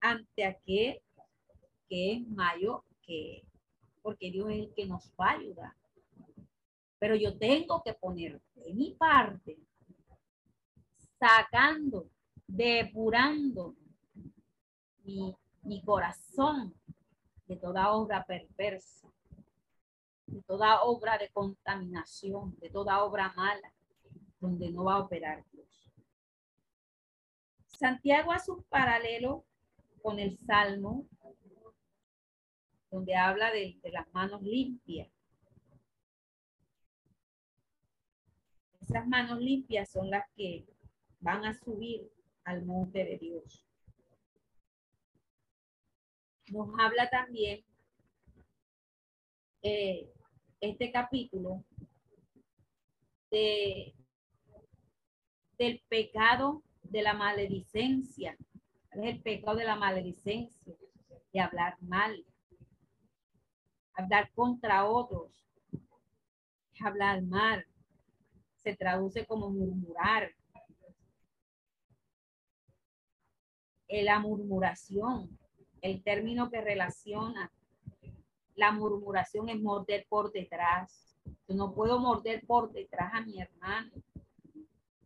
ante 0.00 0.44
aquel 0.44 1.00
que 1.88 2.12
es 2.14 2.28
mayor 2.28 2.84
que 3.02 3.44
porque 4.02 4.30
Dios 4.30 4.48
es 4.50 4.56
el 4.56 4.74
que 4.74 4.86
nos 4.86 5.12
va 5.20 5.30
a 5.30 5.38
ayudar. 5.38 5.72
Pero 6.98 7.14
yo 7.16 7.36
tengo 7.38 7.82
que 7.82 7.94
poner 7.94 8.40
de 8.54 8.74
mi 8.74 8.94
parte, 8.94 9.58
sacando, 11.18 12.10
depurando 12.50 13.76
mi, 15.04 15.82
corazón 15.84 16.74
de 17.46 17.56
toda 17.56 17.92
obra 17.92 18.24
perversa, 18.24 19.08
de 20.26 20.42
toda 20.42 20.82
obra 20.82 21.16
de 21.18 21.30
contaminación, 21.30 22.56
de 22.60 22.70
toda 22.70 23.02
obra 23.04 23.32
mala, 23.34 23.72
donde 24.40 24.70
no 24.70 24.84
va 24.84 24.94
a 24.94 25.00
operar 25.00 25.44
Dios. 25.52 25.92
Santiago 27.66 28.32
hace 28.32 28.50
un 28.50 28.62
paralelo 28.64 29.44
con 30.02 30.18
el 30.18 30.36
Salmo, 30.38 31.06
donde 32.90 33.14
habla 33.14 33.52
de, 33.52 33.78
de 33.82 33.90
las 33.92 34.12
manos 34.12 34.42
limpias. 34.42 35.08
Esas 38.80 39.06
manos 39.06 39.38
limpias 39.38 39.88
son 39.88 40.10
las 40.10 40.28
que 40.34 40.66
van 41.20 41.44
a 41.44 41.54
subir 41.54 42.10
al 42.44 42.64
monte 42.64 43.04
de 43.04 43.18
Dios. 43.18 43.64
Nos 46.48 46.68
habla 46.78 47.08
también 47.08 47.64
eh, 49.62 50.10
este 50.60 50.90
capítulo 50.90 51.64
de, 53.30 53.94
del 55.58 55.82
pecado 55.88 56.62
de 56.82 57.02
la 57.02 57.14
maledicencia. 57.14 58.36
Es 58.90 59.04
el 59.04 59.22
pecado 59.22 59.56
de 59.56 59.64
la 59.64 59.76
maledicencia, 59.76 60.74
de 61.32 61.40
hablar 61.40 61.80
mal, 61.80 62.24
hablar 63.94 64.32
contra 64.32 64.86
otros, 64.86 65.46
hablar 66.84 67.22
mal. 67.22 67.64
Se 68.56 68.74
traduce 68.76 69.24
como 69.26 69.50
murmurar. 69.50 70.34
La 73.90 74.18
murmuración, 74.18 75.38
el 75.82 76.02
término 76.02 76.50
que 76.50 76.60
relaciona 76.60 77.50
la 78.60 78.72
murmuración 78.72 79.48
es 79.48 79.60
morder 79.60 80.06
por 80.08 80.32
detrás. 80.32 81.16
Yo 81.48 81.54
no 81.54 81.72
puedo 81.72 81.98
morder 81.98 82.44
por 82.46 82.70
detrás 82.72 83.14
a 83.14 83.22
mi 83.22 83.40
hermano 83.40 83.90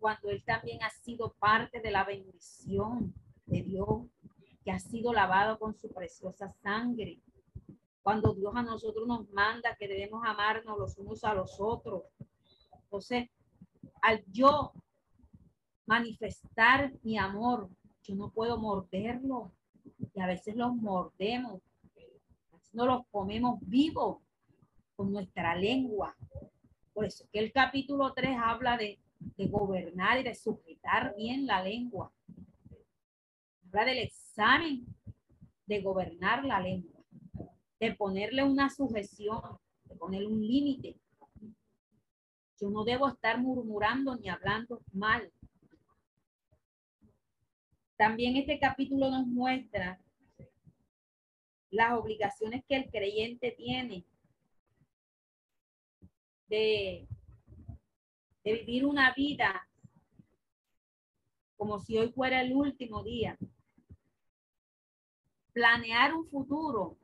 cuando 0.04 0.28
él 0.28 0.42
también 0.44 0.82
ha 0.82 0.90
sido 0.90 1.32
parte 1.38 1.80
de 1.80 1.90
la 1.90 2.04
bendición 2.04 3.14
de 3.46 3.62
Dios, 3.62 4.02
que 4.62 4.70
ha 4.70 4.78
sido 4.78 5.14
lavado 5.14 5.58
con 5.58 5.74
su 5.74 5.90
preciosa 5.90 6.52
sangre. 6.62 7.20
Cuando 8.02 8.34
Dios 8.34 8.54
a 8.54 8.62
nosotros 8.62 9.06
nos 9.06 9.30
manda 9.30 9.76
que 9.76 9.88
debemos 9.88 10.22
amarnos 10.26 10.76
los 10.78 10.98
unos 10.98 11.24
a 11.24 11.32
los 11.32 11.58
otros. 11.58 12.02
Entonces, 12.82 13.30
al 14.02 14.22
yo 14.26 14.72
manifestar 15.86 16.92
mi 17.02 17.16
amor, 17.16 17.70
yo 18.04 18.14
no 18.14 18.30
puedo 18.30 18.58
morderlo. 18.58 19.52
Y 20.14 20.20
a 20.20 20.26
veces 20.26 20.56
los 20.56 20.74
mordemos. 20.74 21.60
No 22.72 22.86
los 22.86 23.06
comemos 23.08 23.58
vivos 23.62 24.18
con 24.96 25.12
nuestra 25.12 25.56
lengua. 25.56 26.16
Por 26.92 27.04
eso 27.04 27.24
que 27.32 27.40
el 27.40 27.52
capítulo 27.52 28.12
3 28.12 28.36
habla 28.40 28.76
de 28.76 28.98
de 29.36 29.46
gobernar 29.46 30.20
y 30.20 30.22
de 30.22 30.34
sujetar 30.34 31.14
bien 31.16 31.46
la 31.46 31.62
lengua. 31.62 32.12
Habla 33.66 33.84
del 33.86 33.98
examen 33.98 34.86
de 35.66 35.82
gobernar 35.82 36.44
la 36.44 36.60
lengua, 36.60 37.02
de 37.80 37.94
ponerle 37.94 38.44
una 38.44 38.70
sujeción, 38.70 39.40
de 39.84 39.96
ponerle 39.96 40.28
un 40.28 40.40
límite. 40.40 40.96
Yo 42.60 42.70
no 42.70 42.84
debo 42.84 43.08
estar 43.08 43.40
murmurando 43.40 44.16
ni 44.16 44.28
hablando 44.28 44.82
mal. 44.92 45.32
También 47.96 48.36
este 48.36 48.58
capítulo 48.58 49.08
nos 49.10 49.26
muestra 49.26 50.00
las 51.70 51.92
obligaciones 51.92 52.64
que 52.68 52.76
el 52.76 52.90
creyente 52.90 53.52
tiene 53.52 54.04
de, 56.48 57.06
de 58.42 58.52
vivir 58.52 58.84
una 58.84 59.12
vida 59.14 59.68
como 61.56 61.78
si 61.78 61.96
hoy 61.96 62.10
fuera 62.12 62.40
el 62.40 62.52
último 62.52 63.02
día. 63.04 63.38
Planear 65.52 66.14
un 66.14 66.26
futuro. 66.28 66.98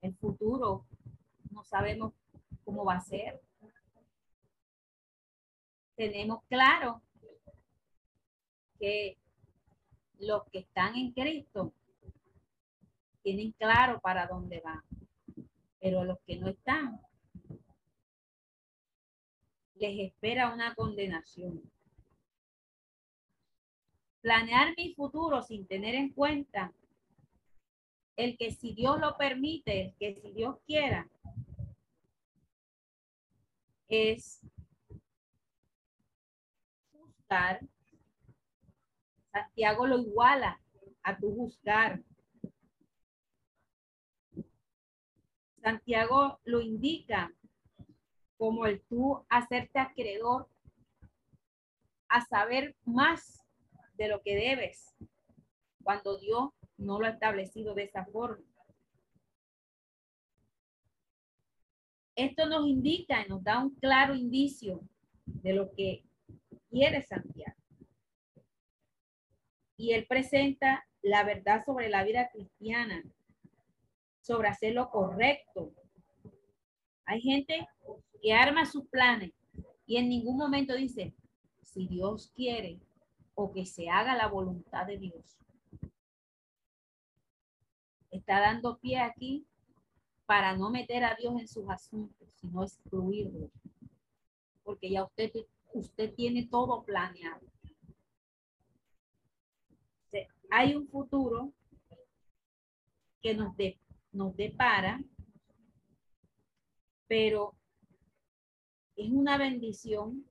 El 0.00 0.14
futuro 0.16 0.84
no 1.50 1.62
sabemos 1.64 2.12
cómo 2.64 2.84
va 2.84 2.96
a 2.96 3.00
ser. 3.00 3.40
Tenemos 5.94 6.42
claro 6.48 7.00
que 8.80 9.16
los 10.26 10.44
que 10.50 10.60
están 10.60 10.96
en 10.96 11.12
Cristo 11.12 11.72
tienen 13.22 13.52
claro 13.52 14.00
para 14.00 14.26
dónde 14.26 14.60
van, 14.60 14.82
pero 15.80 16.04
los 16.04 16.18
que 16.26 16.36
no 16.36 16.48
están, 16.48 17.00
les 19.76 20.12
espera 20.12 20.52
una 20.52 20.74
condenación. 20.74 21.62
Planear 24.20 24.74
mi 24.76 24.94
futuro 24.94 25.42
sin 25.42 25.66
tener 25.66 25.94
en 25.94 26.10
cuenta 26.10 26.72
el 28.16 28.36
que 28.36 28.52
si 28.52 28.74
Dios 28.74 28.98
lo 29.00 29.16
permite, 29.16 29.82
el 29.82 29.94
que 29.94 30.14
si 30.14 30.32
Dios 30.32 30.56
quiera, 30.66 31.08
es 33.88 34.40
buscar. 36.92 37.60
Santiago 39.34 39.88
lo 39.88 39.98
iguala 39.98 40.60
a 41.02 41.18
tu 41.18 41.28
buscar. 41.28 42.00
Santiago 45.60 46.38
lo 46.44 46.60
indica 46.60 47.34
como 48.36 48.64
el 48.66 48.80
tú 48.82 49.26
hacerte 49.28 49.80
acreedor 49.80 50.48
a 52.08 52.20
saber 52.20 52.76
más 52.84 53.44
de 53.94 54.06
lo 54.06 54.22
que 54.22 54.36
debes 54.36 54.94
cuando 55.82 56.16
Dios 56.18 56.50
no 56.76 57.00
lo 57.00 57.06
ha 57.06 57.10
establecido 57.10 57.74
de 57.74 57.84
esa 57.84 58.04
forma. 58.04 58.46
Esto 62.14 62.46
nos 62.46 62.68
indica 62.68 63.26
y 63.26 63.28
nos 63.28 63.42
da 63.42 63.58
un 63.58 63.74
claro 63.74 64.14
indicio 64.14 64.80
de 65.24 65.54
lo 65.54 65.72
que 65.74 66.04
quiere 66.70 67.02
Santiago. 67.02 67.63
Y 69.76 69.92
él 69.92 70.06
presenta 70.06 70.86
la 71.02 71.24
verdad 71.24 71.64
sobre 71.64 71.88
la 71.88 72.04
vida 72.04 72.28
cristiana 72.32 73.02
sobre 74.24 74.48
hacer 74.48 74.72
lo 74.72 74.90
correcto. 74.90 75.70
Hay 77.04 77.20
gente 77.20 77.68
que 78.22 78.32
arma 78.32 78.64
sus 78.64 78.86
planes 78.88 79.32
y 79.86 79.98
en 79.98 80.08
ningún 80.08 80.38
momento 80.38 80.74
dice, 80.74 81.14
si 81.62 81.86
Dios 81.86 82.32
quiere 82.34 82.80
o 83.34 83.52
que 83.52 83.66
se 83.66 83.90
haga 83.90 84.16
la 84.16 84.28
voluntad 84.28 84.86
de 84.86 84.96
Dios. 84.96 85.36
Está 88.10 88.40
dando 88.40 88.78
pie 88.78 89.00
aquí 89.00 89.44
para 90.24 90.56
no 90.56 90.70
meter 90.70 91.04
a 91.04 91.14
Dios 91.16 91.38
en 91.38 91.48
sus 91.48 91.68
asuntos, 91.68 92.26
sino 92.40 92.62
excluirlo. 92.62 93.50
Porque 94.62 94.88
ya 94.88 95.04
usted, 95.04 95.32
usted 95.74 96.14
tiene 96.14 96.46
todo 96.46 96.82
planeado. 96.82 97.44
Hay 100.56 100.76
un 100.76 100.86
futuro 100.86 101.52
que 103.20 103.34
nos, 103.34 103.56
de, 103.56 103.76
nos 104.12 104.36
depara, 104.36 105.02
pero 107.08 107.56
es 108.94 109.10
una 109.10 109.36
bendición 109.36 110.24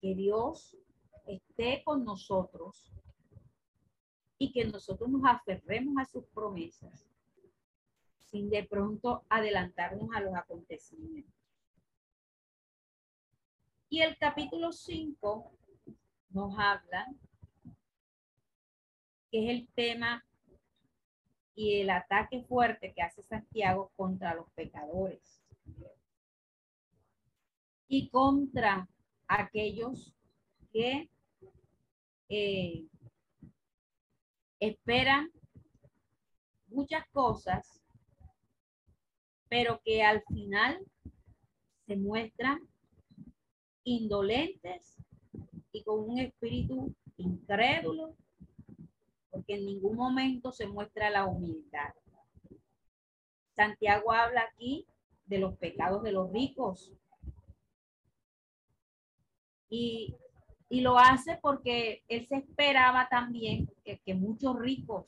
que 0.00 0.16
Dios 0.16 0.76
esté 1.28 1.84
con 1.84 2.04
nosotros 2.04 2.92
y 4.36 4.50
que 4.50 4.64
nosotros 4.64 5.10
nos 5.10 5.22
aferremos 5.24 5.94
a 5.98 6.04
sus 6.04 6.24
promesas 6.34 7.06
sin 8.24 8.50
de 8.50 8.64
pronto 8.64 9.24
adelantarnos 9.28 10.08
a 10.12 10.20
los 10.20 10.34
acontecimientos. 10.34 11.32
Y 13.88 14.00
el 14.00 14.18
capítulo 14.18 14.72
5 14.72 15.52
nos 16.30 16.58
habla, 16.58 17.06
que 19.30 19.44
es 19.44 19.50
el 19.50 19.68
tema 19.74 20.24
y 21.54 21.80
el 21.80 21.90
ataque 21.90 22.44
fuerte 22.44 22.92
que 22.94 23.02
hace 23.02 23.22
Santiago 23.22 23.90
contra 23.96 24.34
los 24.34 24.50
pecadores. 24.52 25.42
Y 27.88 28.08
contra 28.10 28.88
aquellos 29.26 30.14
que 30.72 31.08
eh, 32.28 32.84
esperan 34.60 35.30
muchas 36.68 37.08
cosas, 37.10 37.80
pero 39.48 39.80
que 39.84 40.02
al 40.02 40.22
final 40.24 40.84
se 41.86 41.96
muestran 41.96 42.60
indolentes 43.84 44.96
y 45.72 45.84
con 45.84 46.10
un 46.10 46.18
espíritu 46.18 46.94
incrédulo 47.16 48.16
porque 49.36 49.56
en 49.56 49.66
ningún 49.66 49.96
momento 49.96 50.50
se 50.50 50.66
muestra 50.66 51.10
la 51.10 51.26
humildad. 51.26 51.92
Santiago 53.54 54.10
habla 54.10 54.46
aquí 54.50 54.86
de 55.26 55.36
los 55.36 55.58
pecados 55.58 56.02
de 56.02 56.12
los 56.12 56.32
ricos. 56.32 56.90
Y, 59.68 60.16
lo 60.70 60.98
hace 60.98 61.38
porque 61.42 62.02
él 62.08 62.26
se 62.26 62.36
esperaba 62.36 63.08
también 63.10 63.70
que, 63.84 63.98
que 63.98 64.14
muchos 64.14 64.58
ricos 64.58 65.04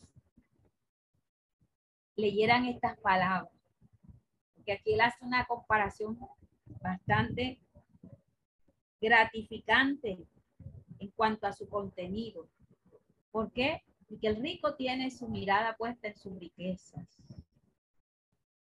leyeran 2.15 2.67
estas 2.67 2.99
palabras. 3.01 3.51
Porque 4.55 4.73
aquí 4.73 4.93
él 4.93 5.01
hace 5.01 5.25
una 5.25 5.47
comparación 5.47 6.19
bastante 6.83 7.61
gratificante 9.01 10.19
en 10.99 11.11
cuanto 11.13 11.47
a 11.47 11.55
su 11.55 11.67
contenido. 11.67 12.47
¿Por 13.31 13.51
qué? 13.53 13.83
Y 14.09 14.19
que 14.19 14.29
el 14.29 14.37
rico 14.37 14.75
tiene 14.75 15.11
su 15.11 15.29
mirada 15.29 15.77
puesta 15.77 16.09
en 16.09 16.17
sus 16.17 16.39
riquezas. 16.39 17.07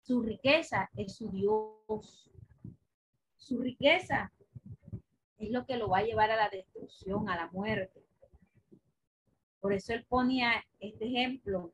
Su 0.01 0.21
riqueza 0.21 0.89
es 0.95 1.15
su 1.15 1.31
Dios. 1.31 2.31
Su 3.37 3.59
riqueza 3.59 4.31
es 5.37 5.49
lo 5.51 5.65
que 5.65 5.77
lo 5.77 5.89
va 5.89 5.99
a 5.99 6.03
llevar 6.03 6.31
a 6.31 6.35
la 6.35 6.49
destrucción, 6.49 7.29
a 7.29 7.35
la 7.35 7.47
muerte. 7.51 8.03
Por 9.59 9.73
eso 9.73 9.93
él 9.93 10.05
ponía 10.05 10.63
este 10.79 11.05
ejemplo 11.05 11.73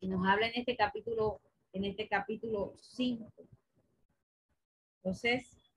y 0.00 0.08
nos 0.08 0.26
habla 0.26 0.48
en 0.48 0.54
este 0.56 0.76
capítulo, 0.76 1.40
en 1.72 1.84
este 1.84 2.08
capítulo 2.08 2.74
5. 2.76 3.32
Entonces, 4.96 5.70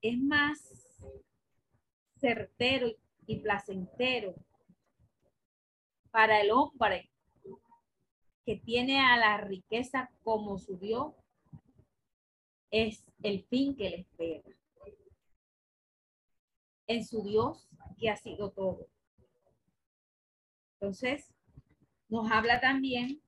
es 0.00 0.18
más 0.18 1.02
certero 2.18 2.88
y 2.88 2.96
y 3.26 3.40
placentero 3.40 4.34
para 6.10 6.40
el 6.40 6.50
hombre 6.50 7.10
que 8.44 8.56
tiene 8.56 9.00
a 9.00 9.16
la 9.16 9.38
riqueza 9.38 10.10
como 10.22 10.58
su 10.58 10.78
Dios, 10.78 11.14
es 12.70 13.04
el 13.22 13.44
fin 13.44 13.74
que 13.74 13.90
le 13.90 13.96
espera. 14.00 14.48
En 16.86 17.04
su 17.04 17.22
Dios 17.24 17.68
que 17.98 18.08
ha 18.08 18.16
sido 18.16 18.52
todo. 18.52 18.86
Entonces, 20.74 21.34
nos 22.08 22.30
habla 22.30 22.60
también 22.60 23.20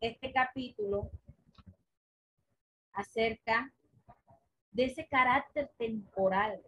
este 0.00 0.32
capítulo 0.32 1.10
acerca 2.92 3.72
de 4.70 4.84
ese 4.84 5.08
carácter 5.08 5.72
temporal 5.76 6.62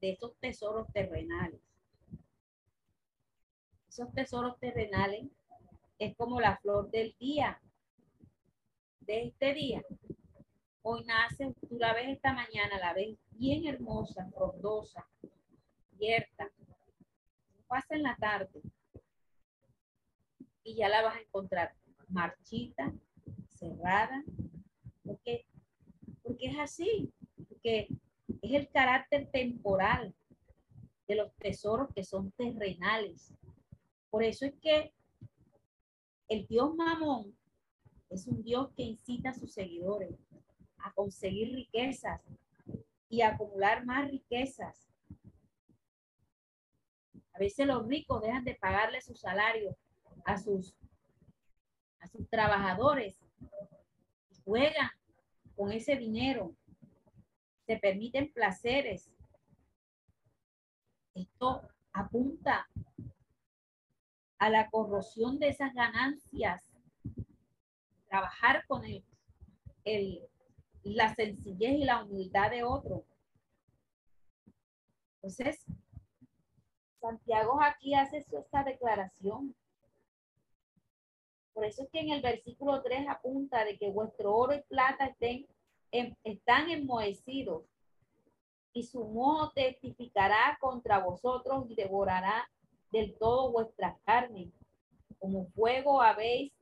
de 0.00 0.10
esos 0.10 0.36
tesoros 0.38 0.86
terrenales. 0.92 1.60
Esos 3.88 4.12
tesoros 4.12 4.58
terrenales 4.58 5.26
es 5.98 6.16
como 6.16 6.40
la 6.40 6.56
flor 6.58 6.90
del 6.90 7.16
día, 7.18 7.60
de 9.00 9.24
este 9.24 9.54
día, 9.54 9.82
hoy 10.82 11.04
nace, 11.04 11.54
tú 11.68 11.78
la 11.78 11.92
ves 11.94 12.08
esta 12.08 12.32
mañana, 12.32 12.78
la 12.78 12.94
ves 12.94 13.18
bien 13.32 13.66
hermosa, 13.66 14.28
frondosa, 14.34 15.06
abierta. 15.94 16.50
Pasa 17.66 17.94
en 17.94 18.02
la 18.02 18.16
tarde 18.16 18.62
y 20.62 20.76
ya 20.76 20.88
la 20.88 21.02
vas 21.02 21.16
a 21.16 21.20
encontrar 21.20 21.74
marchita, 22.08 22.92
cerrada, 23.48 24.22
porque, 25.04 25.44
porque 26.22 26.46
es 26.46 26.58
así, 26.58 27.12
porque 27.48 27.88
es 28.56 28.62
el 28.62 28.68
carácter 28.70 29.30
temporal 29.30 30.14
de 31.06 31.16
los 31.16 31.34
tesoros 31.36 31.88
que 31.94 32.04
son 32.04 32.30
terrenales. 32.32 33.32
Por 34.10 34.22
eso 34.22 34.46
es 34.46 34.54
que 34.60 34.92
el 36.28 36.46
Dios 36.46 36.74
Mamón 36.74 37.36
es 38.10 38.26
un 38.26 38.42
Dios 38.42 38.70
que 38.76 38.82
incita 38.82 39.30
a 39.30 39.34
sus 39.34 39.52
seguidores 39.52 40.14
a 40.78 40.92
conseguir 40.92 41.54
riquezas 41.54 42.20
y 43.08 43.22
acumular 43.22 43.84
más 43.84 44.10
riquezas. 44.10 44.88
A 47.32 47.38
veces 47.38 47.66
los 47.66 47.86
ricos 47.86 48.22
dejan 48.22 48.44
de 48.44 48.54
pagarle 48.54 49.00
su 49.00 49.14
salario 49.14 49.76
a 50.24 50.36
sus, 50.36 50.74
a 52.00 52.06
sus 52.06 52.28
trabajadores 52.28 53.18
juegan 54.48 54.90
con 55.54 55.72
ese 55.72 55.96
dinero, 55.96 56.54
se 57.68 57.76
permiten 57.76 58.32
placeres. 58.32 59.10
Esto 61.14 61.68
apunta 61.92 62.66
a 64.38 64.48
la 64.48 64.70
corrosión 64.70 65.38
de 65.38 65.48
esas 65.48 65.74
ganancias. 65.74 66.64
Trabajar 68.08 68.64
con 68.66 68.86
el, 68.86 69.04
el, 69.84 70.26
la 70.82 71.14
sencillez 71.14 71.72
y 71.72 71.84
la 71.84 72.02
humildad 72.02 72.50
de 72.50 72.64
otro. 72.64 73.04
Entonces, 75.16 75.62
Santiago 77.02 77.60
aquí 77.62 77.92
hace 77.92 78.24
esta 78.32 78.64
declaración. 78.64 79.54
Por 81.52 81.66
eso 81.66 81.82
es 81.82 81.90
que 81.90 82.00
en 82.00 82.12
el 82.12 82.22
versículo 82.22 82.82
3 82.82 83.08
apunta 83.08 83.62
de 83.66 83.76
que 83.76 83.90
vuestro 83.90 84.34
oro 84.34 84.54
y 84.54 84.62
plata 84.62 85.04
estén 85.04 85.46
están 85.90 86.70
enmohecidos 86.70 87.64
y 88.72 88.84
su 88.84 89.04
moho 89.04 89.50
testificará 89.52 90.56
contra 90.60 90.98
vosotros 90.98 91.66
y 91.68 91.74
devorará 91.74 92.48
del 92.92 93.16
todo 93.18 93.50
vuestra 93.50 93.98
carne. 94.04 94.52
Como 95.18 95.46
fuego 95.48 96.00
habéis 96.00 96.52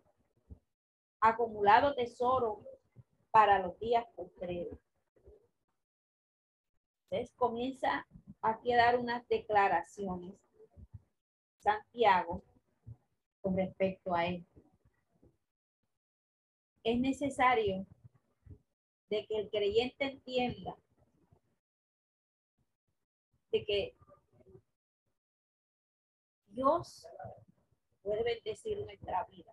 acumulado 1.21 1.95
tesoro 1.95 2.63
para 3.31 3.59
los 3.59 3.79
días 3.79 4.05
postreros. 4.15 4.79
Entonces 7.11 7.35
comienza 7.37 8.07
aquí 8.41 8.73
a 8.73 8.79
dar 8.79 8.99
unas 8.99 9.27
declaraciones 9.29 10.35
Santiago 11.59 12.43
con 13.41 13.57
respecto 13.57 14.15
a 14.15 14.27
esto. 14.27 14.61
Es 16.85 16.99
necesario 17.01 17.87
de 19.09 19.27
que 19.27 19.39
el 19.39 19.51
creyente 19.51 20.05
entienda 20.05 20.77
de 23.53 23.65
que 23.65 23.95
Dios 26.49 27.07
puede 28.03 28.23
bendecir 28.23 28.79
nuestra 28.85 29.25
vida. 29.25 29.53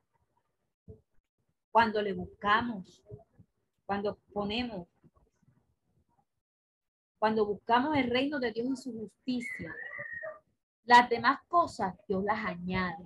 Cuando 1.72 2.02
le 2.02 2.14
buscamos, 2.14 3.04
cuando 3.86 4.18
ponemos, 4.32 4.88
cuando 7.20 7.46
buscamos 7.46 7.96
el 7.98 8.10
reino 8.10 8.40
de 8.40 8.52
Dios 8.52 8.68
y 8.68 8.76
su 8.84 8.94
justicia, 8.94 9.76
las 10.86 11.10
demás 11.10 11.40
cosas 11.48 11.96
Dios 12.08 12.24
las 12.24 12.46
añade. 12.46 13.06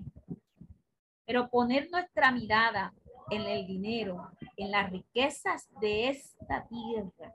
Pero 1.25 1.49
poner 1.49 1.89
nuestra 1.91 2.31
mirada 2.31 2.93
en 3.29 3.41
el 3.41 3.67
dinero, 3.67 4.31
en 4.55 4.71
las 4.71 4.89
riquezas 4.91 5.67
de 5.81 6.09
esta 6.09 6.67
tierra, 6.67 7.33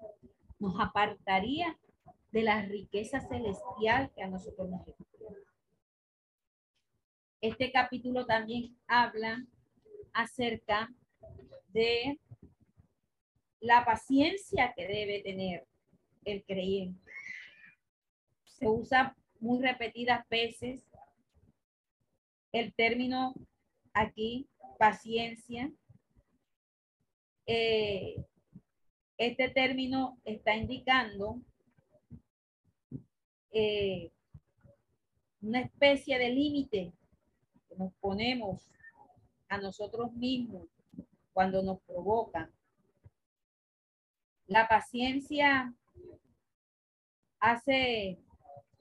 nos 0.58 0.80
apartaría 0.80 1.78
de 2.30 2.42
la 2.42 2.62
riqueza 2.62 3.20
celestial 3.20 4.10
que 4.14 4.22
a 4.22 4.28
nosotros 4.28 4.68
nos 4.70 4.86
espera. 4.86 5.36
Este 7.40 7.72
capítulo 7.72 8.24
también 8.24 8.76
habla 8.86 9.44
acerca 10.12 10.88
de 11.68 12.18
la 13.60 13.84
paciencia 13.84 14.72
que 14.74 14.86
debe 14.86 15.22
tener 15.22 15.66
el 16.24 16.44
creyente. 16.44 17.00
Se 18.44 18.68
usa 18.68 19.16
muy 19.40 19.60
repetidas 19.60 20.26
veces 20.28 20.86
el 22.52 22.72
término 22.74 23.34
aquí, 23.92 24.48
paciencia, 24.78 25.72
eh, 27.54 28.24
este 29.18 29.50
término 29.50 30.18
está 30.24 30.56
indicando 30.56 31.42
eh, 33.50 34.10
una 35.42 35.60
especie 35.60 36.18
de 36.18 36.30
límite 36.30 36.92
que 37.68 37.76
nos 37.76 37.92
ponemos 38.00 38.66
a 39.48 39.58
nosotros 39.58 40.14
mismos 40.14 40.66
cuando 41.34 41.62
nos 41.62 41.78
provocan. 41.82 42.50
La 44.46 44.66
paciencia 44.66 45.74
hace 47.38 48.18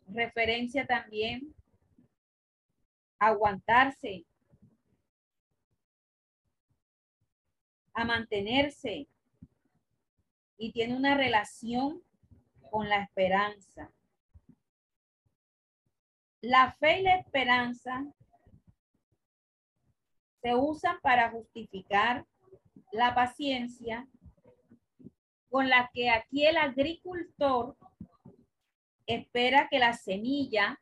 referencia 0.07 0.87
también 0.87 1.53
a 3.19 3.27
aguantarse 3.27 4.25
a 7.93 8.05
mantenerse 8.05 9.07
y 10.57 10.71
tiene 10.71 10.95
una 10.95 11.15
relación 11.15 12.01
con 12.69 12.87
la 12.87 13.03
esperanza. 13.03 13.91
La 16.41 16.71
fe 16.73 16.99
y 16.99 17.03
la 17.03 17.15
esperanza 17.15 18.05
se 20.41 20.55
usan 20.55 20.99
para 21.01 21.29
justificar 21.29 22.25
la 22.91 23.13
paciencia 23.13 24.07
con 25.49 25.69
la 25.69 25.89
que 25.93 26.09
aquí 26.09 26.45
el 26.45 26.57
agricultor 26.57 27.77
espera 29.05 29.67
que 29.69 29.79
la 29.79 29.93
semilla 29.93 30.79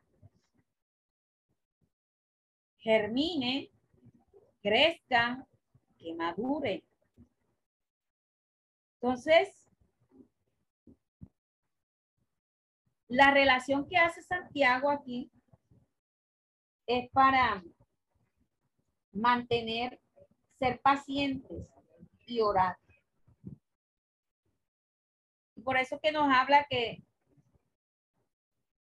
germine, 2.78 3.72
crezca, 4.62 5.46
que 5.98 6.14
madure. 6.14 6.84
Entonces, 9.02 9.50
la 13.08 13.32
relación 13.32 13.88
que 13.88 13.98
hace 13.98 14.22
Santiago 14.22 14.90
aquí 14.90 15.32
es 16.86 17.10
para 17.12 17.64
mantener, 19.14 20.02
ser 20.60 20.82
pacientes 20.82 21.66
y 22.26 22.42
orar. 22.42 22.78
Por 25.64 25.78
eso 25.78 26.00
que 26.00 26.12
nos 26.12 26.30
habla 26.30 26.66
que 26.70 27.02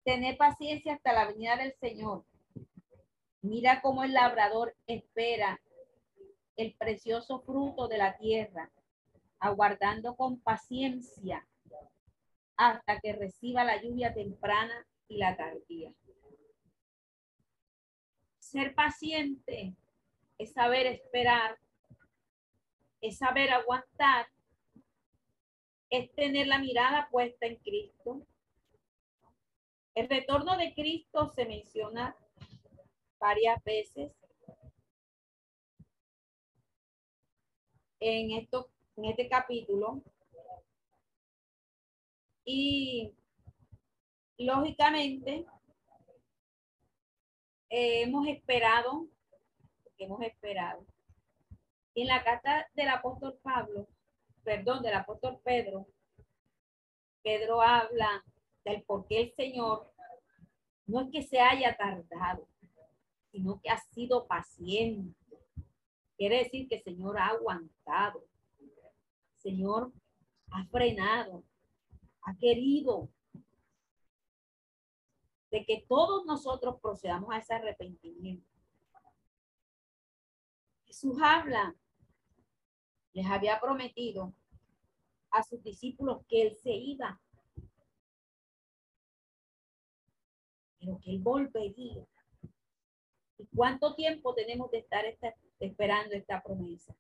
tener 0.04 0.38
paciencia 0.38 0.94
hasta 0.94 1.14
la 1.14 1.26
venida 1.26 1.56
del 1.56 1.74
Señor. 1.80 2.24
Mira 3.42 3.82
cómo 3.82 4.04
el 4.04 4.14
labrador 4.14 4.76
espera 4.86 5.60
el 6.56 6.76
precioso 6.76 7.42
fruto 7.42 7.88
de 7.88 7.98
la 7.98 8.16
tierra 8.18 8.72
aguardando 9.44 10.16
con 10.16 10.40
paciencia 10.40 11.46
hasta 12.56 13.02
que 13.02 13.12
reciba 13.12 13.66
la 13.66 13.82
lluvia 13.82 14.14
temprana 14.14 14.88
y 15.10 15.18
la 15.18 15.36
tardía. 15.36 15.94
Ser 18.40 18.74
paciente 18.74 19.76
es 20.38 20.54
saber 20.54 20.88
esperar, 20.88 21.60
es 23.02 23.18
saber 23.18 23.52
aguantar, 23.52 24.28
es 25.90 26.10
tener 26.16 26.48
la 26.48 26.60
mirada 26.60 27.10
puesta 27.12 27.46
en 27.46 27.58
Cristo. 27.58 28.26
El 29.94 30.08
retorno 30.08 30.56
de 30.56 30.74
Cristo 30.74 31.34
se 31.36 31.46
menciona 31.46 32.16
varias 33.20 33.62
veces 33.66 34.14
en 38.00 38.32
estos 38.32 38.73
en 38.96 39.06
este 39.06 39.28
capítulo. 39.28 40.02
Y 42.46 43.14
lógicamente 44.38 45.46
eh, 47.70 48.04
hemos 48.04 48.28
esperado, 48.28 49.08
hemos 49.98 50.22
esperado. 50.22 50.86
En 51.96 52.08
la 52.08 52.24
carta 52.24 52.68
del 52.74 52.90
apóstol 52.90 53.40
Pablo 53.42 53.88
perdón, 54.44 54.84
del 54.84 54.94
apóstol 54.94 55.40
Pedro, 55.44 55.88
Pedro 57.24 57.62
habla 57.62 58.24
del 58.66 58.84
por 58.84 59.08
qué 59.08 59.22
el 59.22 59.34
Señor 59.34 59.92
no 60.86 61.02
es 61.02 61.10
que 61.12 61.24
se 61.24 61.40
haya 61.40 61.76
tardado, 61.78 62.48
sino 63.32 63.60
que 63.62 63.70
ha 63.70 63.78
sido 63.78 64.28
paciente. 64.28 65.18
Quiere 66.18 66.40
decir 66.40 66.68
que 66.68 66.76
el 66.76 66.84
Señor 66.84 67.18
ha 67.18 67.28
aguantado. 67.28 68.24
Señor 69.44 69.92
ha 70.52 70.66
frenado, 70.68 71.44
ha 72.22 72.36
querido 72.38 73.10
de 75.52 75.66
que 75.66 75.86
todos 75.88 76.26
nosotros 76.26 76.80
procedamos 76.82 77.30
a 77.32 77.40
ese 77.40 77.54
arrepentimiento. 77.54 78.50
Jesús 80.86 81.18
habla, 81.22 81.76
les 83.12 83.26
había 83.26 83.60
prometido 83.60 84.34
a 85.30 85.44
sus 85.44 85.62
discípulos 85.62 86.26
que 86.28 86.42
él 86.42 86.56
se 86.56 86.72
iba, 86.72 87.22
pero 90.80 91.00
que 91.02 91.12
él 91.12 91.20
volvería. 91.20 92.08
¿Y 93.38 93.46
cuánto 93.54 93.94
tiempo 93.94 94.34
tenemos 94.34 94.72
de 94.72 94.78
estar 94.78 95.04
esperando 95.60 96.16
esta 96.16 96.42
promesa? 96.42 96.96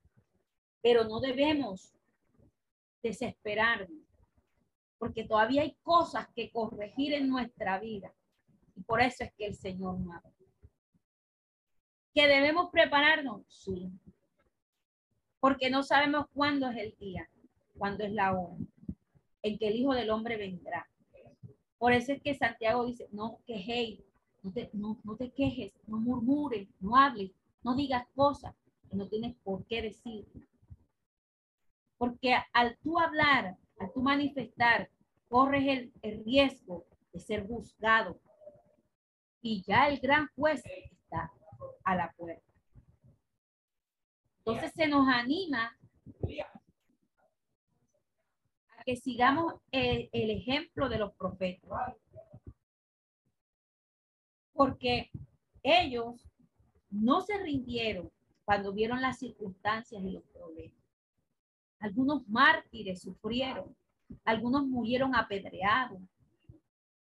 Pero 0.82 1.06
no 1.06 1.21
debemos 1.21 1.93
desesperarnos, 3.03 4.07
porque 4.97 5.25
todavía 5.25 5.61
hay 5.61 5.75
cosas 5.83 6.27
que 6.35 6.51
corregir 6.51 7.13
en 7.13 7.29
nuestra 7.29 7.79
vida. 7.79 8.13
Y 8.75 8.81
por 8.81 9.01
eso 9.01 9.23
es 9.23 9.33
que 9.33 9.45
el 9.45 9.55
Señor 9.55 9.99
no 9.99 10.13
habla. 10.13 10.31
¿Que 12.15 12.27
debemos 12.27 12.69
prepararnos? 12.71 13.41
Sí. 13.47 13.91
Porque 15.39 15.69
no 15.69 15.83
sabemos 15.83 16.25
cuándo 16.33 16.69
es 16.69 16.77
el 16.77 16.95
día, 16.97 17.29
cuándo 17.77 18.03
es 18.03 18.13
la 18.13 18.33
hora 18.33 18.55
en 19.43 19.57
que 19.57 19.67
el 19.67 19.75
Hijo 19.75 19.93
del 19.93 20.09
Hombre 20.09 20.37
vendrá. 20.37 20.89
Por 21.77 21.91
eso 21.91 22.13
es 22.13 22.21
que 22.21 22.33
Santiago 22.33 22.85
dice, 22.85 23.07
no 23.11 23.39
quejéis, 23.45 23.99
no 24.41 24.51
te, 24.51 24.69
no, 24.73 24.97
no 25.03 25.15
te 25.17 25.31
quejes, 25.31 25.73
no 25.85 25.97
murmures, 25.97 26.67
no 26.79 26.95
hables, 26.95 27.31
no 27.61 27.75
digas 27.75 28.07
cosas 28.15 28.55
que 28.89 28.95
no 28.95 29.07
tienes 29.07 29.35
por 29.43 29.65
qué 29.65 29.81
decir. 29.81 30.25
Porque 32.03 32.35
al 32.51 32.77
tú 32.79 32.99
hablar, 32.99 33.55
al 33.79 33.93
tú 33.93 34.01
manifestar, 34.01 34.89
corres 35.29 35.89
el, 36.01 36.25
riesgo 36.25 36.85
de 37.13 37.19
ser 37.21 37.47
juzgado. 37.47 38.19
Y 39.41 39.63
ya 39.63 39.87
el 39.87 40.01
gran 40.01 40.27
juez 40.35 40.61
está 40.65 41.31
a 41.85 41.95
la 41.95 42.11
puerta. 42.17 42.43
Entonces 44.39 44.73
se 44.75 44.85
nos 44.89 45.07
anima 45.07 45.79
a 48.67 48.83
que 48.83 48.97
sigamos 48.97 49.53
el 49.71 50.09
ejemplo 50.29 50.89
de 50.89 50.97
los 50.97 51.13
profetas. 51.13 51.95
Porque 54.51 55.09
ellos 55.63 56.29
no 56.89 57.21
se 57.21 57.37
rindieron 57.37 58.11
cuando 58.43 58.73
vieron 58.73 58.99
las 58.99 59.19
circunstancias 59.19 60.03
y 60.03 60.11
los 60.11 60.23
problemas. 60.25 60.82
Algunos 61.83 62.25
mártires 62.29 63.01
sufrieron, 63.01 63.75
algunos 64.23 64.65
murieron 64.65 65.13
apedreados, 65.13 65.99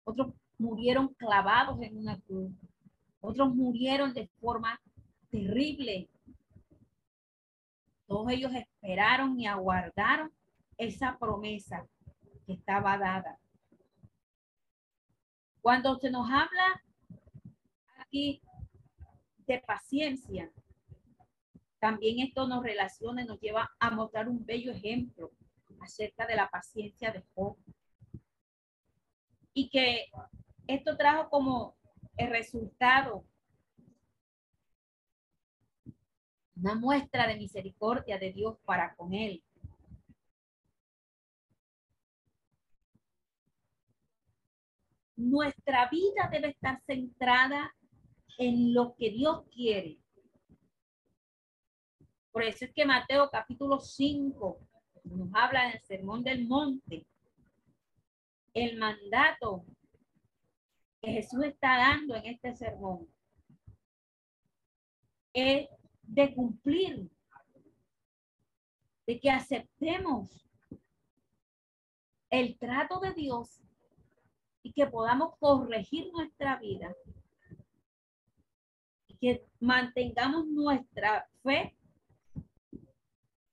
otros 0.05 0.33
murieron 0.57 1.09
clavados 1.15 1.81
en 1.81 1.97
una 1.97 2.17
cruz, 2.21 2.53
otros 3.19 3.53
murieron 3.53 4.13
de 4.13 4.29
forma 4.39 4.79
terrible. 5.29 6.07
Todos 8.07 8.31
ellos 8.31 8.53
esperaron 8.55 9.37
y 9.37 9.47
aguardaron 9.47 10.31
esa 10.77 11.17
promesa 11.19 11.85
que 12.45 12.53
estaba 12.53 12.97
dada. 12.97 13.37
Cuando 15.61 15.99
se 15.99 16.09
nos 16.09 16.25
habla 16.31 16.81
aquí 17.97 18.41
de 19.45 19.59
paciencia, 19.59 20.49
también 21.79 22.19
esto 22.19 22.47
nos 22.47 22.63
relaciona 22.63 23.23
y 23.23 23.25
nos 23.25 23.39
lleva 23.39 23.71
a 23.79 23.91
mostrar 23.91 24.27
un 24.27 24.45
bello 24.45 24.71
ejemplo 24.71 25.31
acerca 25.79 26.27
de 26.27 26.35
la 26.35 26.49
paciencia 26.49 27.11
de 27.11 27.23
Job. 27.33 27.57
Y 29.53 29.69
que 29.69 30.05
esto 30.67 30.97
trajo 30.97 31.29
como 31.29 31.77
el 32.17 32.29
resultado 32.29 33.25
una 36.55 36.75
muestra 36.75 37.25
de 37.25 37.37
misericordia 37.37 38.17
de 38.17 38.33
Dios 38.33 38.57
para 38.65 38.93
con 38.95 39.13
él. 39.13 39.41
Nuestra 45.15 45.89
vida 45.89 46.29
debe 46.31 46.49
estar 46.49 46.81
centrada 46.85 47.73
en 48.37 48.73
lo 48.73 48.95
que 48.95 49.09
Dios 49.11 49.43
quiere. 49.53 49.99
Por 52.31 52.43
eso 52.43 52.65
es 52.65 52.73
que 52.73 52.85
Mateo 52.85 53.29
capítulo 53.31 53.79
5 53.79 54.59
nos 55.05 55.29
habla 55.33 55.69
del 55.69 55.81
sermón 55.81 56.23
del 56.23 56.47
monte. 56.47 57.07
El 58.53 58.77
mandato 58.77 59.65
que 61.01 61.11
Jesús 61.11 61.43
está 61.45 61.77
dando 61.77 62.15
en 62.15 62.25
este 62.25 62.55
sermón 62.55 63.07
es 65.33 65.69
de 66.03 66.33
cumplir, 66.35 67.09
de 69.07 69.19
que 69.19 69.29
aceptemos 69.31 70.45
el 72.29 72.57
trato 72.59 72.99
de 72.99 73.13
Dios 73.13 73.59
y 74.61 74.73
que 74.73 74.85
podamos 74.85 75.35
corregir 75.39 76.11
nuestra 76.11 76.59
vida 76.59 76.93
y 79.07 79.17
que 79.17 79.47
mantengamos 79.59 80.45
nuestra 80.47 81.27
fe 81.41 81.75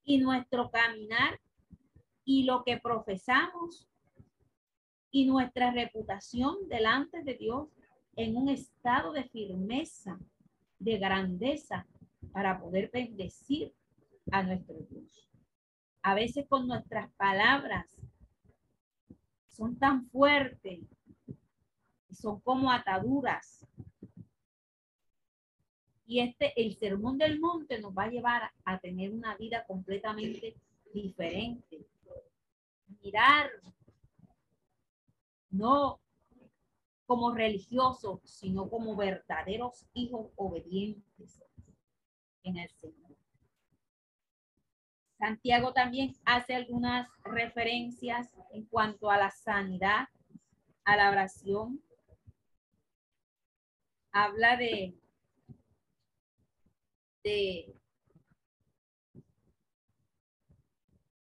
y 0.07 0.19
nuestro 0.19 0.71
caminar 0.71 1.39
y 2.25 2.45
lo 2.45 2.65
que 2.65 2.79
profesamos 2.79 3.87
y 5.11 5.27
nuestra 5.27 5.73
reputación 5.73 6.69
delante 6.69 7.23
de 7.23 7.35
Dios 7.35 7.69
en 8.15 8.37
un 8.37 8.49
estado 8.49 9.13
de 9.13 9.25
firmeza, 9.25 10.19
de 10.79 10.99
grandeza, 10.99 11.87
para 12.33 12.61
poder 12.61 12.91
bendecir 12.93 13.75
a 14.31 14.43
nuestro 14.43 14.77
Dios. 14.91 15.29
A 16.03 16.15
veces 16.15 16.47
con 16.49 16.67
nuestras 16.67 17.11
palabras 17.13 17.87
son 19.49 19.77
tan 19.79 20.07
fuertes, 20.11 20.81
son 22.11 22.41
como 22.41 22.71
ataduras. 22.71 23.67
Y 26.07 26.21
este, 26.21 26.53
el 26.61 26.77
sermón 26.77 27.19
del 27.19 27.41
monte 27.41 27.81
nos 27.81 27.93
va 27.93 28.05
a 28.05 28.11
llevar 28.11 28.51
a 28.65 28.79
tener 28.79 29.11
una 29.11 29.37
vida 29.37 29.65
completamente 29.67 30.57
diferente. 30.95 31.85
Mirar 33.03 33.51
no 35.51 36.01
como 37.07 37.33
religiosos, 37.33 38.21
sino 38.25 38.69
como 38.69 38.97
verdaderos 38.97 39.87
hijos 39.95 40.31
obedientes 40.37 41.43
en 42.43 42.59
el 42.59 42.69
Señor. 42.71 43.17
Santiago 45.19 45.73
también 45.73 46.15
hace 46.25 46.55
algunas 46.55 47.09
referencias 47.25 48.29
en 48.53 48.65
cuanto 48.67 49.11
a 49.11 49.17
la 49.17 49.31
sanidad, 49.31 50.09
a 50.85 50.97
la 50.97 51.11
oración. 51.11 51.83
Habla 54.13 54.57
de, 54.57 54.95
de, 57.27 57.75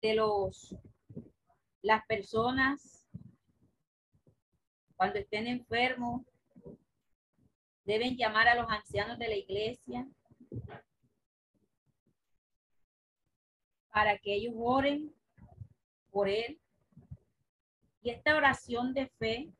de 0.02 0.14
los, 0.14 0.76
las 1.80 2.04
personas 2.04 3.06
cuando 4.96 5.18
estén 5.18 5.46
enfermos, 5.46 6.20
deben 7.86 8.18
llamar 8.18 8.48
a 8.48 8.54
los 8.54 8.70
ancianos 8.70 9.18
de 9.18 9.28
la 9.28 9.36
iglesia 9.36 10.06
para 13.90 14.18
que 14.18 14.34
ellos 14.34 14.52
oren 14.58 15.10
por 16.10 16.28
él. 16.28 16.60
Y 18.02 18.10
esta 18.10 18.36
oración 18.36 18.92
de 18.92 19.06
fe 19.08 19.50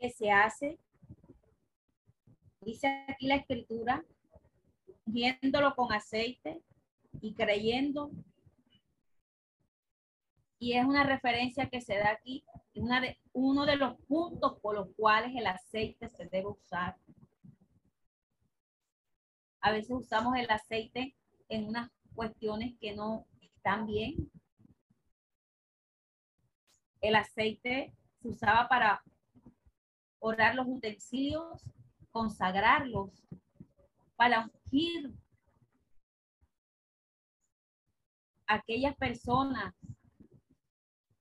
que 0.00 0.10
se 0.10 0.32
hace, 0.32 0.76
dice 2.68 3.04
aquí 3.08 3.26
la 3.26 3.36
escritura, 3.36 4.04
viéndolo 5.06 5.74
con 5.74 5.90
aceite 5.90 6.62
y 7.22 7.32
creyendo 7.34 8.10
y 10.58 10.74
es 10.74 10.84
una 10.84 11.04
referencia 11.04 11.70
que 11.70 11.80
se 11.80 11.96
da 11.96 12.10
aquí, 12.10 12.44
una 12.74 13.00
de, 13.00 13.18
uno 13.32 13.64
de 13.64 13.76
los 13.76 13.96
puntos 14.02 14.58
por 14.60 14.74
los 14.74 14.88
cuales 14.96 15.34
el 15.34 15.46
aceite 15.46 16.10
se 16.10 16.26
debe 16.26 16.48
usar. 16.48 16.96
A 19.60 19.72
veces 19.72 19.90
usamos 19.90 20.36
el 20.36 20.50
aceite 20.50 21.16
en 21.48 21.68
unas 21.68 21.90
cuestiones 22.14 22.74
que 22.80 22.94
no 22.94 23.26
están 23.40 23.86
bien. 23.86 24.30
El 27.00 27.14
aceite 27.14 27.94
se 28.20 28.28
usaba 28.28 28.68
para 28.68 29.02
orar 30.18 30.54
los 30.54 30.66
utensilios, 30.66 31.62
consagrarlos, 32.18 33.12
para 34.16 34.50
ungir 34.64 35.14
aquellas 38.44 38.96
personas 38.96 39.72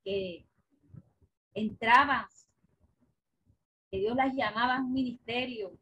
que 0.04 0.48
entraban, 1.54 2.26
que 3.92 4.00
Dios 4.00 4.16
las 4.16 4.34
llamaba 4.36 4.78
a 4.78 4.82
un 4.82 4.92
ministerio. 4.92 5.78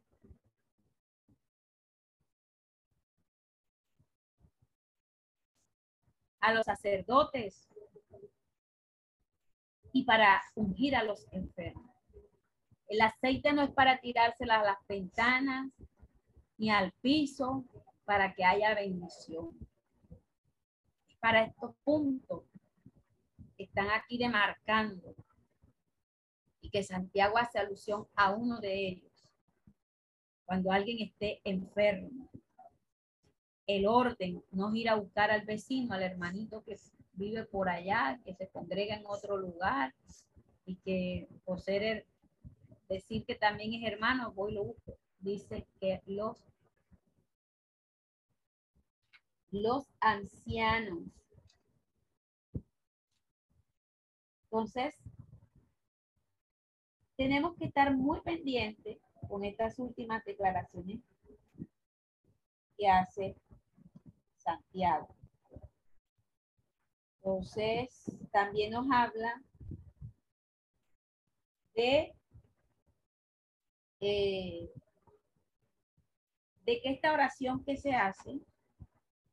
A 6.40 6.52
los 6.52 6.66
sacerdotes 6.66 7.66
y 9.94 10.04
para 10.04 10.42
ungir 10.54 10.94
a 10.94 11.04
los 11.04 11.26
enfermos. 11.32 11.85
El 12.88 13.00
aceite 13.00 13.52
no 13.52 13.62
es 13.62 13.70
para 13.70 14.00
tirársela 14.00 14.60
a 14.60 14.64
las 14.64 14.86
ventanas 14.88 15.72
ni 16.56 16.70
al 16.70 16.92
piso 17.00 17.64
para 18.04 18.32
que 18.34 18.44
haya 18.44 18.74
bendición. 18.74 19.50
Para 21.20 21.44
estos 21.44 21.74
puntos 21.82 22.44
que 23.56 23.64
están 23.64 23.88
aquí 23.90 24.18
demarcando 24.18 25.14
y 26.60 26.70
que 26.70 26.82
Santiago 26.82 27.38
hace 27.38 27.58
alusión 27.58 28.06
a 28.14 28.32
uno 28.32 28.60
de 28.60 28.88
ellos. 28.88 29.12
Cuando 30.44 30.70
alguien 30.70 31.00
esté 31.00 31.40
enfermo, 31.42 32.30
el 33.66 33.86
orden 33.86 34.44
no 34.52 34.68
es 34.68 34.76
ir 34.76 34.88
a 34.88 34.94
buscar 34.94 35.32
al 35.32 35.44
vecino, 35.44 35.92
al 35.92 36.02
hermanito 36.02 36.62
que 36.62 36.76
vive 37.14 37.44
por 37.44 37.68
allá, 37.68 38.20
que 38.24 38.34
se 38.34 38.48
congrega 38.48 38.94
en 38.94 39.06
otro 39.06 39.36
lugar 39.36 39.92
y 40.64 40.76
que 40.76 41.28
por 41.44 41.60
ser 41.60 42.06
decir 42.88 43.24
que 43.24 43.34
también 43.34 43.74
es 43.74 43.92
hermano, 43.92 44.32
voy 44.32 44.54
lo 44.54 44.64
busco. 44.64 44.98
Dice 45.18 45.66
que 45.80 46.02
los, 46.06 46.44
los 49.50 49.86
ancianos. 50.00 51.04
Entonces, 54.44 54.94
tenemos 57.16 57.56
que 57.56 57.64
estar 57.66 57.94
muy 57.94 58.20
pendientes 58.20 58.98
con 59.28 59.44
estas 59.44 59.78
últimas 59.78 60.24
declaraciones 60.24 61.00
que 62.76 62.88
hace 62.88 63.36
Santiago. 64.36 65.08
Entonces, 67.16 68.04
también 68.30 68.70
nos 68.70 68.86
habla 68.92 69.42
de 71.74 72.14
eh, 74.08 74.70
de 76.64 76.80
que 76.80 76.90
esta 76.92 77.12
oración 77.12 77.64
que 77.64 77.76
se 77.76 77.92
hace 77.92 78.40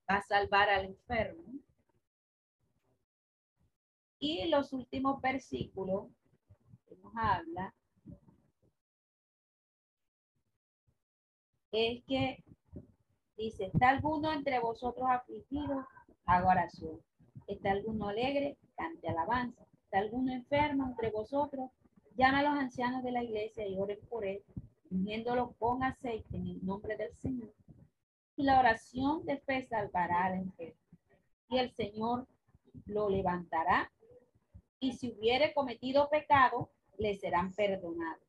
va 0.10 0.18
a 0.18 0.24
salvar 0.24 0.70
al 0.70 0.86
enfermo. 0.86 1.44
Y 4.18 4.48
los 4.48 4.74
últimos 4.74 5.22
versículos 5.22 6.08
que 6.88 6.96
nos 6.96 7.14
habla 7.16 7.74
es 11.72 12.04
que 12.06 12.44
dice, 13.38 13.66
¿está 13.66 13.90
alguno 13.90 14.32
entre 14.32 14.60
vosotros 14.60 15.06
afligido? 15.08 15.86
Haga 16.26 16.50
oración. 16.50 17.00
¿Está 17.46 17.72
alguno 17.72 18.08
alegre? 18.08 18.58
Cante 18.76 19.08
alabanza. 19.08 19.68
¿Está 19.84 20.00
alguno 20.00 20.32
enfermo 20.32 20.88
entre 20.88 21.12
vosotros? 21.12 21.70
Llama 22.16 22.40
a 22.40 22.44
los 22.44 22.54
ancianos 22.54 23.04
de 23.04 23.12
la 23.12 23.24
iglesia 23.24 23.68
y 23.68 23.78
oren 23.78 24.00
por 24.08 24.24
él, 24.26 24.44
con 25.58 25.84
aceite 25.84 26.38
en 26.38 26.48
el 26.48 26.66
nombre 26.66 26.96
del 26.98 27.14
Señor. 27.16 27.54
Y 28.36 28.44
la 28.44 28.60
oración 28.60 29.26
de 29.26 29.38
fe 29.38 29.66
salvará 29.68 30.26
al 30.26 30.36
enfermo. 30.36 30.80
Y 31.50 31.58
el 31.58 31.72
Señor 31.72 32.28
lo 32.86 33.10
levantará. 33.10 33.92
Y 34.80 34.94
si 34.94 35.12
hubiere 35.12 35.54
cometido 35.54 36.10
pecado, 36.10 36.70
le 36.98 37.16
serán 37.16 37.54
perdonados. 37.54 38.24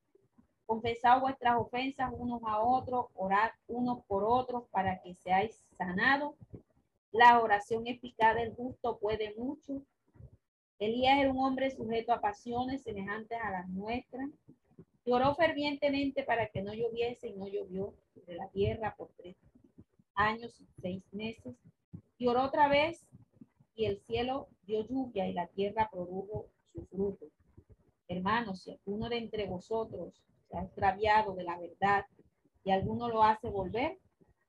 Confesad 0.66 1.20
vuestras 1.20 1.56
ofensas 1.58 2.10
unos 2.16 2.42
a 2.44 2.60
otros, 2.60 3.06
orad 3.14 3.50
unos 3.66 4.04
por 4.06 4.24
otros 4.24 4.64
para 4.70 5.00
que 5.02 5.14
seáis 5.14 5.64
sanados. 5.76 6.34
La 7.12 7.40
oración 7.40 7.86
eficaz 7.86 8.34
del 8.34 8.54
justo 8.54 8.98
puede 8.98 9.34
mucho 9.36 9.82
Elías 10.78 11.18
era 11.18 11.30
un 11.30 11.38
hombre 11.38 11.70
sujeto 11.70 12.12
a 12.12 12.20
pasiones 12.20 12.82
semejantes 12.82 13.38
a 13.40 13.50
las 13.50 13.68
nuestras. 13.68 14.28
Lloró 15.04 15.34
fervientemente 15.34 16.22
para 16.22 16.48
que 16.48 16.62
no 16.62 16.72
lloviese 16.72 17.28
y 17.28 17.34
no 17.34 17.46
llovió 17.46 17.94
de 18.26 18.34
la 18.34 18.48
tierra 18.48 18.94
por 18.96 19.10
tres 19.16 19.36
años 20.14 20.58
y 20.60 20.66
seis 20.80 21.02
meses. 21.12 21.54
Lloró 22.18 22.44
otra 22.44 22.68
vez 22.68 23.06
y 23.74 23.84
el 23.86 24.00
cielo 24.00 24.48
dio 24.66 24.86
lluvia 24.86 25.28
y 25.28 25.34
la 25.34 25.46
tierra 25.48 25.90
produjo 25.92 26.46
su 26.72 26.86
fruto. 26.86 27.26
Hermanos, 28.08 28.62
si 28.62 28.70
alguno 28.70 29.08
de 29.08 29.18
entre 29.18 29.46
vosotros 29.46 30.22
se 30.48 30.56
ha 30.56 30.62
extraviado 30.62 31.34
de 31.34 31.44
la 31.44 31.58
verdad 31.58 32.06
y 32.64 32.70
alguno 32.70 33.08
lo 33.08 33.22
hace 33.22 33.48
volver, 33.48 33.98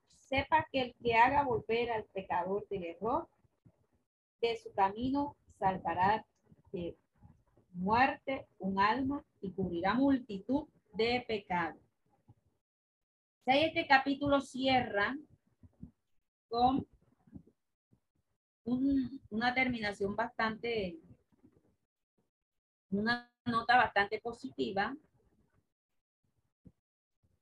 sepa 0.05 0.67
que 0.71 0.81
el 0.81 0.95
que 0.95 1.15
haga 1.15 1.43
volver 1.43 1.91
al 1.91 2.05
pecador 2.05 2.67
del 2.69 2.85
error 2.85 3.27
de 4.41 4.55
su 4.57 4.71
camino 4.73 5.35
salvará 5.59 6.25
de 6.71 6.95
muerte 7.75 8.47
un 8.57 8.79
alma 8.79 9.23
y 9.41 9.51
cubrirá 9.51 9.93
multitud 9.93 10.67
de 10.93 11.23
pecados. 11.27 11.81
Este 13.45 13.85
capítulo 13.85 14.41
cierra 14.41 15.15
con 16.47 16.87
una 19.29 19.53
terminación 19.53 20.15
bastante, 20.15 20.97
una 22.89 23.29
nota 23.45 23.77
bastante 23.77 24.19
positiva 24.19 24.95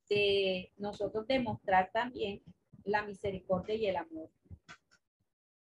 de 0.10 0.72
nosotros 0.78 1.26
demostrar 1.26 1.90
también 1.94 2.42
la 2.84 3.04
misericordia 3.04 3.76
y 3.76 3.86
el 3.86 3.96
amor. 3.96 4.30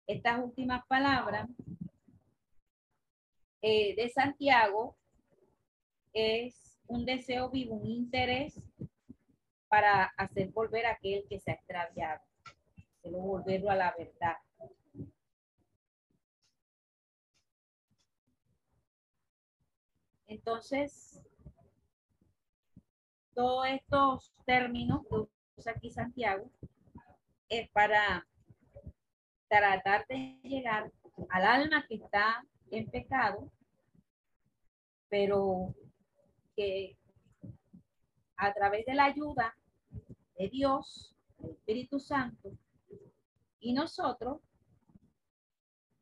Estas 0.06 0.38
últimas 0.38 0.86
palabras 0.86 1.48
eh, 3.62 3.94
de 3.94 4.08
Santiago 4.10 4.96
es 6.12 6.78
un 6.86 7.04
deseo 7.04 7.50
vivo, 7.50 7.76
un 7.76 7.90
interés 7.90 8.60
para 9.68 10.04
hacer 10.16 10.50
volver 10.50 10.86
a 10.86 10.92
aquel 10.92 11.24
que 11.28 11.38
se 11.38 11.52
ha 11.52 11.54
extraviado, 11.54 12.20
hacerlo 12.98 13.18
volverlo 13.18 13.70
a 13.70 13.76
la 13.76 13.94
verdad. 13.96 14.36
Entonces, 20.26 21.20
todos 23.34 23.66
estos 23.66 24.32
términos 24.44 25.02
que 25.08 25.26
usa 25.56 25.72
aquí 25.72 25.90
Santiago 25.90 26.50
es 27.48 27.68
para 27.70 28.26
tratar 29.48 30.06
de 30.06 30.38
llegar 30.42 30.92
al 31.30 31.44
alma 31.44 31.84
que 31.88 31.96
está 31.96 32.44
en 32.70 32.90
pecado, 32.90 33.50
pero 35.08 35.74
que 36.56 36.96
a 38.36 38.52
través 38.52 38.86
de 38.86 38.94
la 38.94 39.04
ayuda 39.04 39.54
de 40.38 40.48
Dios, 40.48 41.14
el 41.42 41.50
Espíritu 41.50 41.98
Santo, 41.98 42.52
y 43.60 43.72
nosotros 43.72 44.40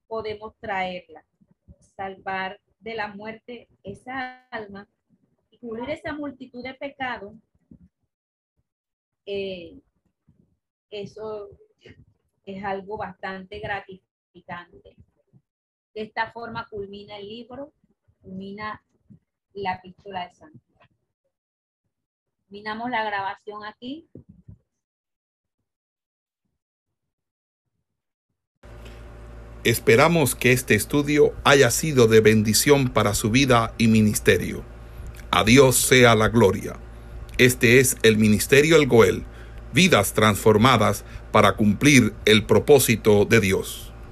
podemos 0.06 0.54
traerla, 0.60 1.24
salvar 1.96 2.60
de 2.80 2.94
la 2.94 3.08
muerte 3.08 3.68
esa 3.82 4.46
alma 4.48 4.88
y 5.50 5.58
cubrir 5.58 5.90
esa 5.90 6.12
multitud 6.12 6.62
de 6.62 6.74
pecados. 6.74 7.34
Eh, 9.26 9.80
eso 10.90 11.50
es 12.44 12.64
algo 12.64 12.96
bastante 12.96 13.58
gratificante. 13.58 14.96
De 15.98 16.04
esta 16.04 16.30
forma 16.30 16.64
culmina 16.68 17.16
el 17.16 17.28
libro, 17.28 17.72
culmina 18.22 18.80
la 19.52 19.72
epístola 19.72 20.28
de 20.28 20.32
Santiago. 20.32 20.94
Terminamos 22.44 22.88
la 22.88 23.02
grabación 23.02 23.64
aquí. 23.64 24.08
Esperamos 29.64 30.36
que 30.36 30.52
este 30.52 30.76
estudio 30.76 31.34
haya 31.42 31.72
sido 31.72 32.06
de 32.06 32.20
bendición 32.20 32.90
para 32.90 33.12
su 33.14 33.32
vida 33.32 33.74
y 33.76 33.88
ministerio. 33.88 34.62
A 35.32 35.42
Dios 35.42 35.74
sea 35.74 36.14
la 36.14 36.28
gloria. 36.28 36.76
Este 37.38 37.80
es 37.80 37.96
el 38.04 38.18
Ministerio 38.18 38.76
El 38.76 38.86
Goel, 38.86 39.24
vidas 39.72 40.12
transformadas 40.14 41.04
para 41.32 41.56
cumplir 41.56 42.14
el 42.24 42.46
propósito 42.46 43.24
de 43.24 43.40
Dios. 43.40 43.87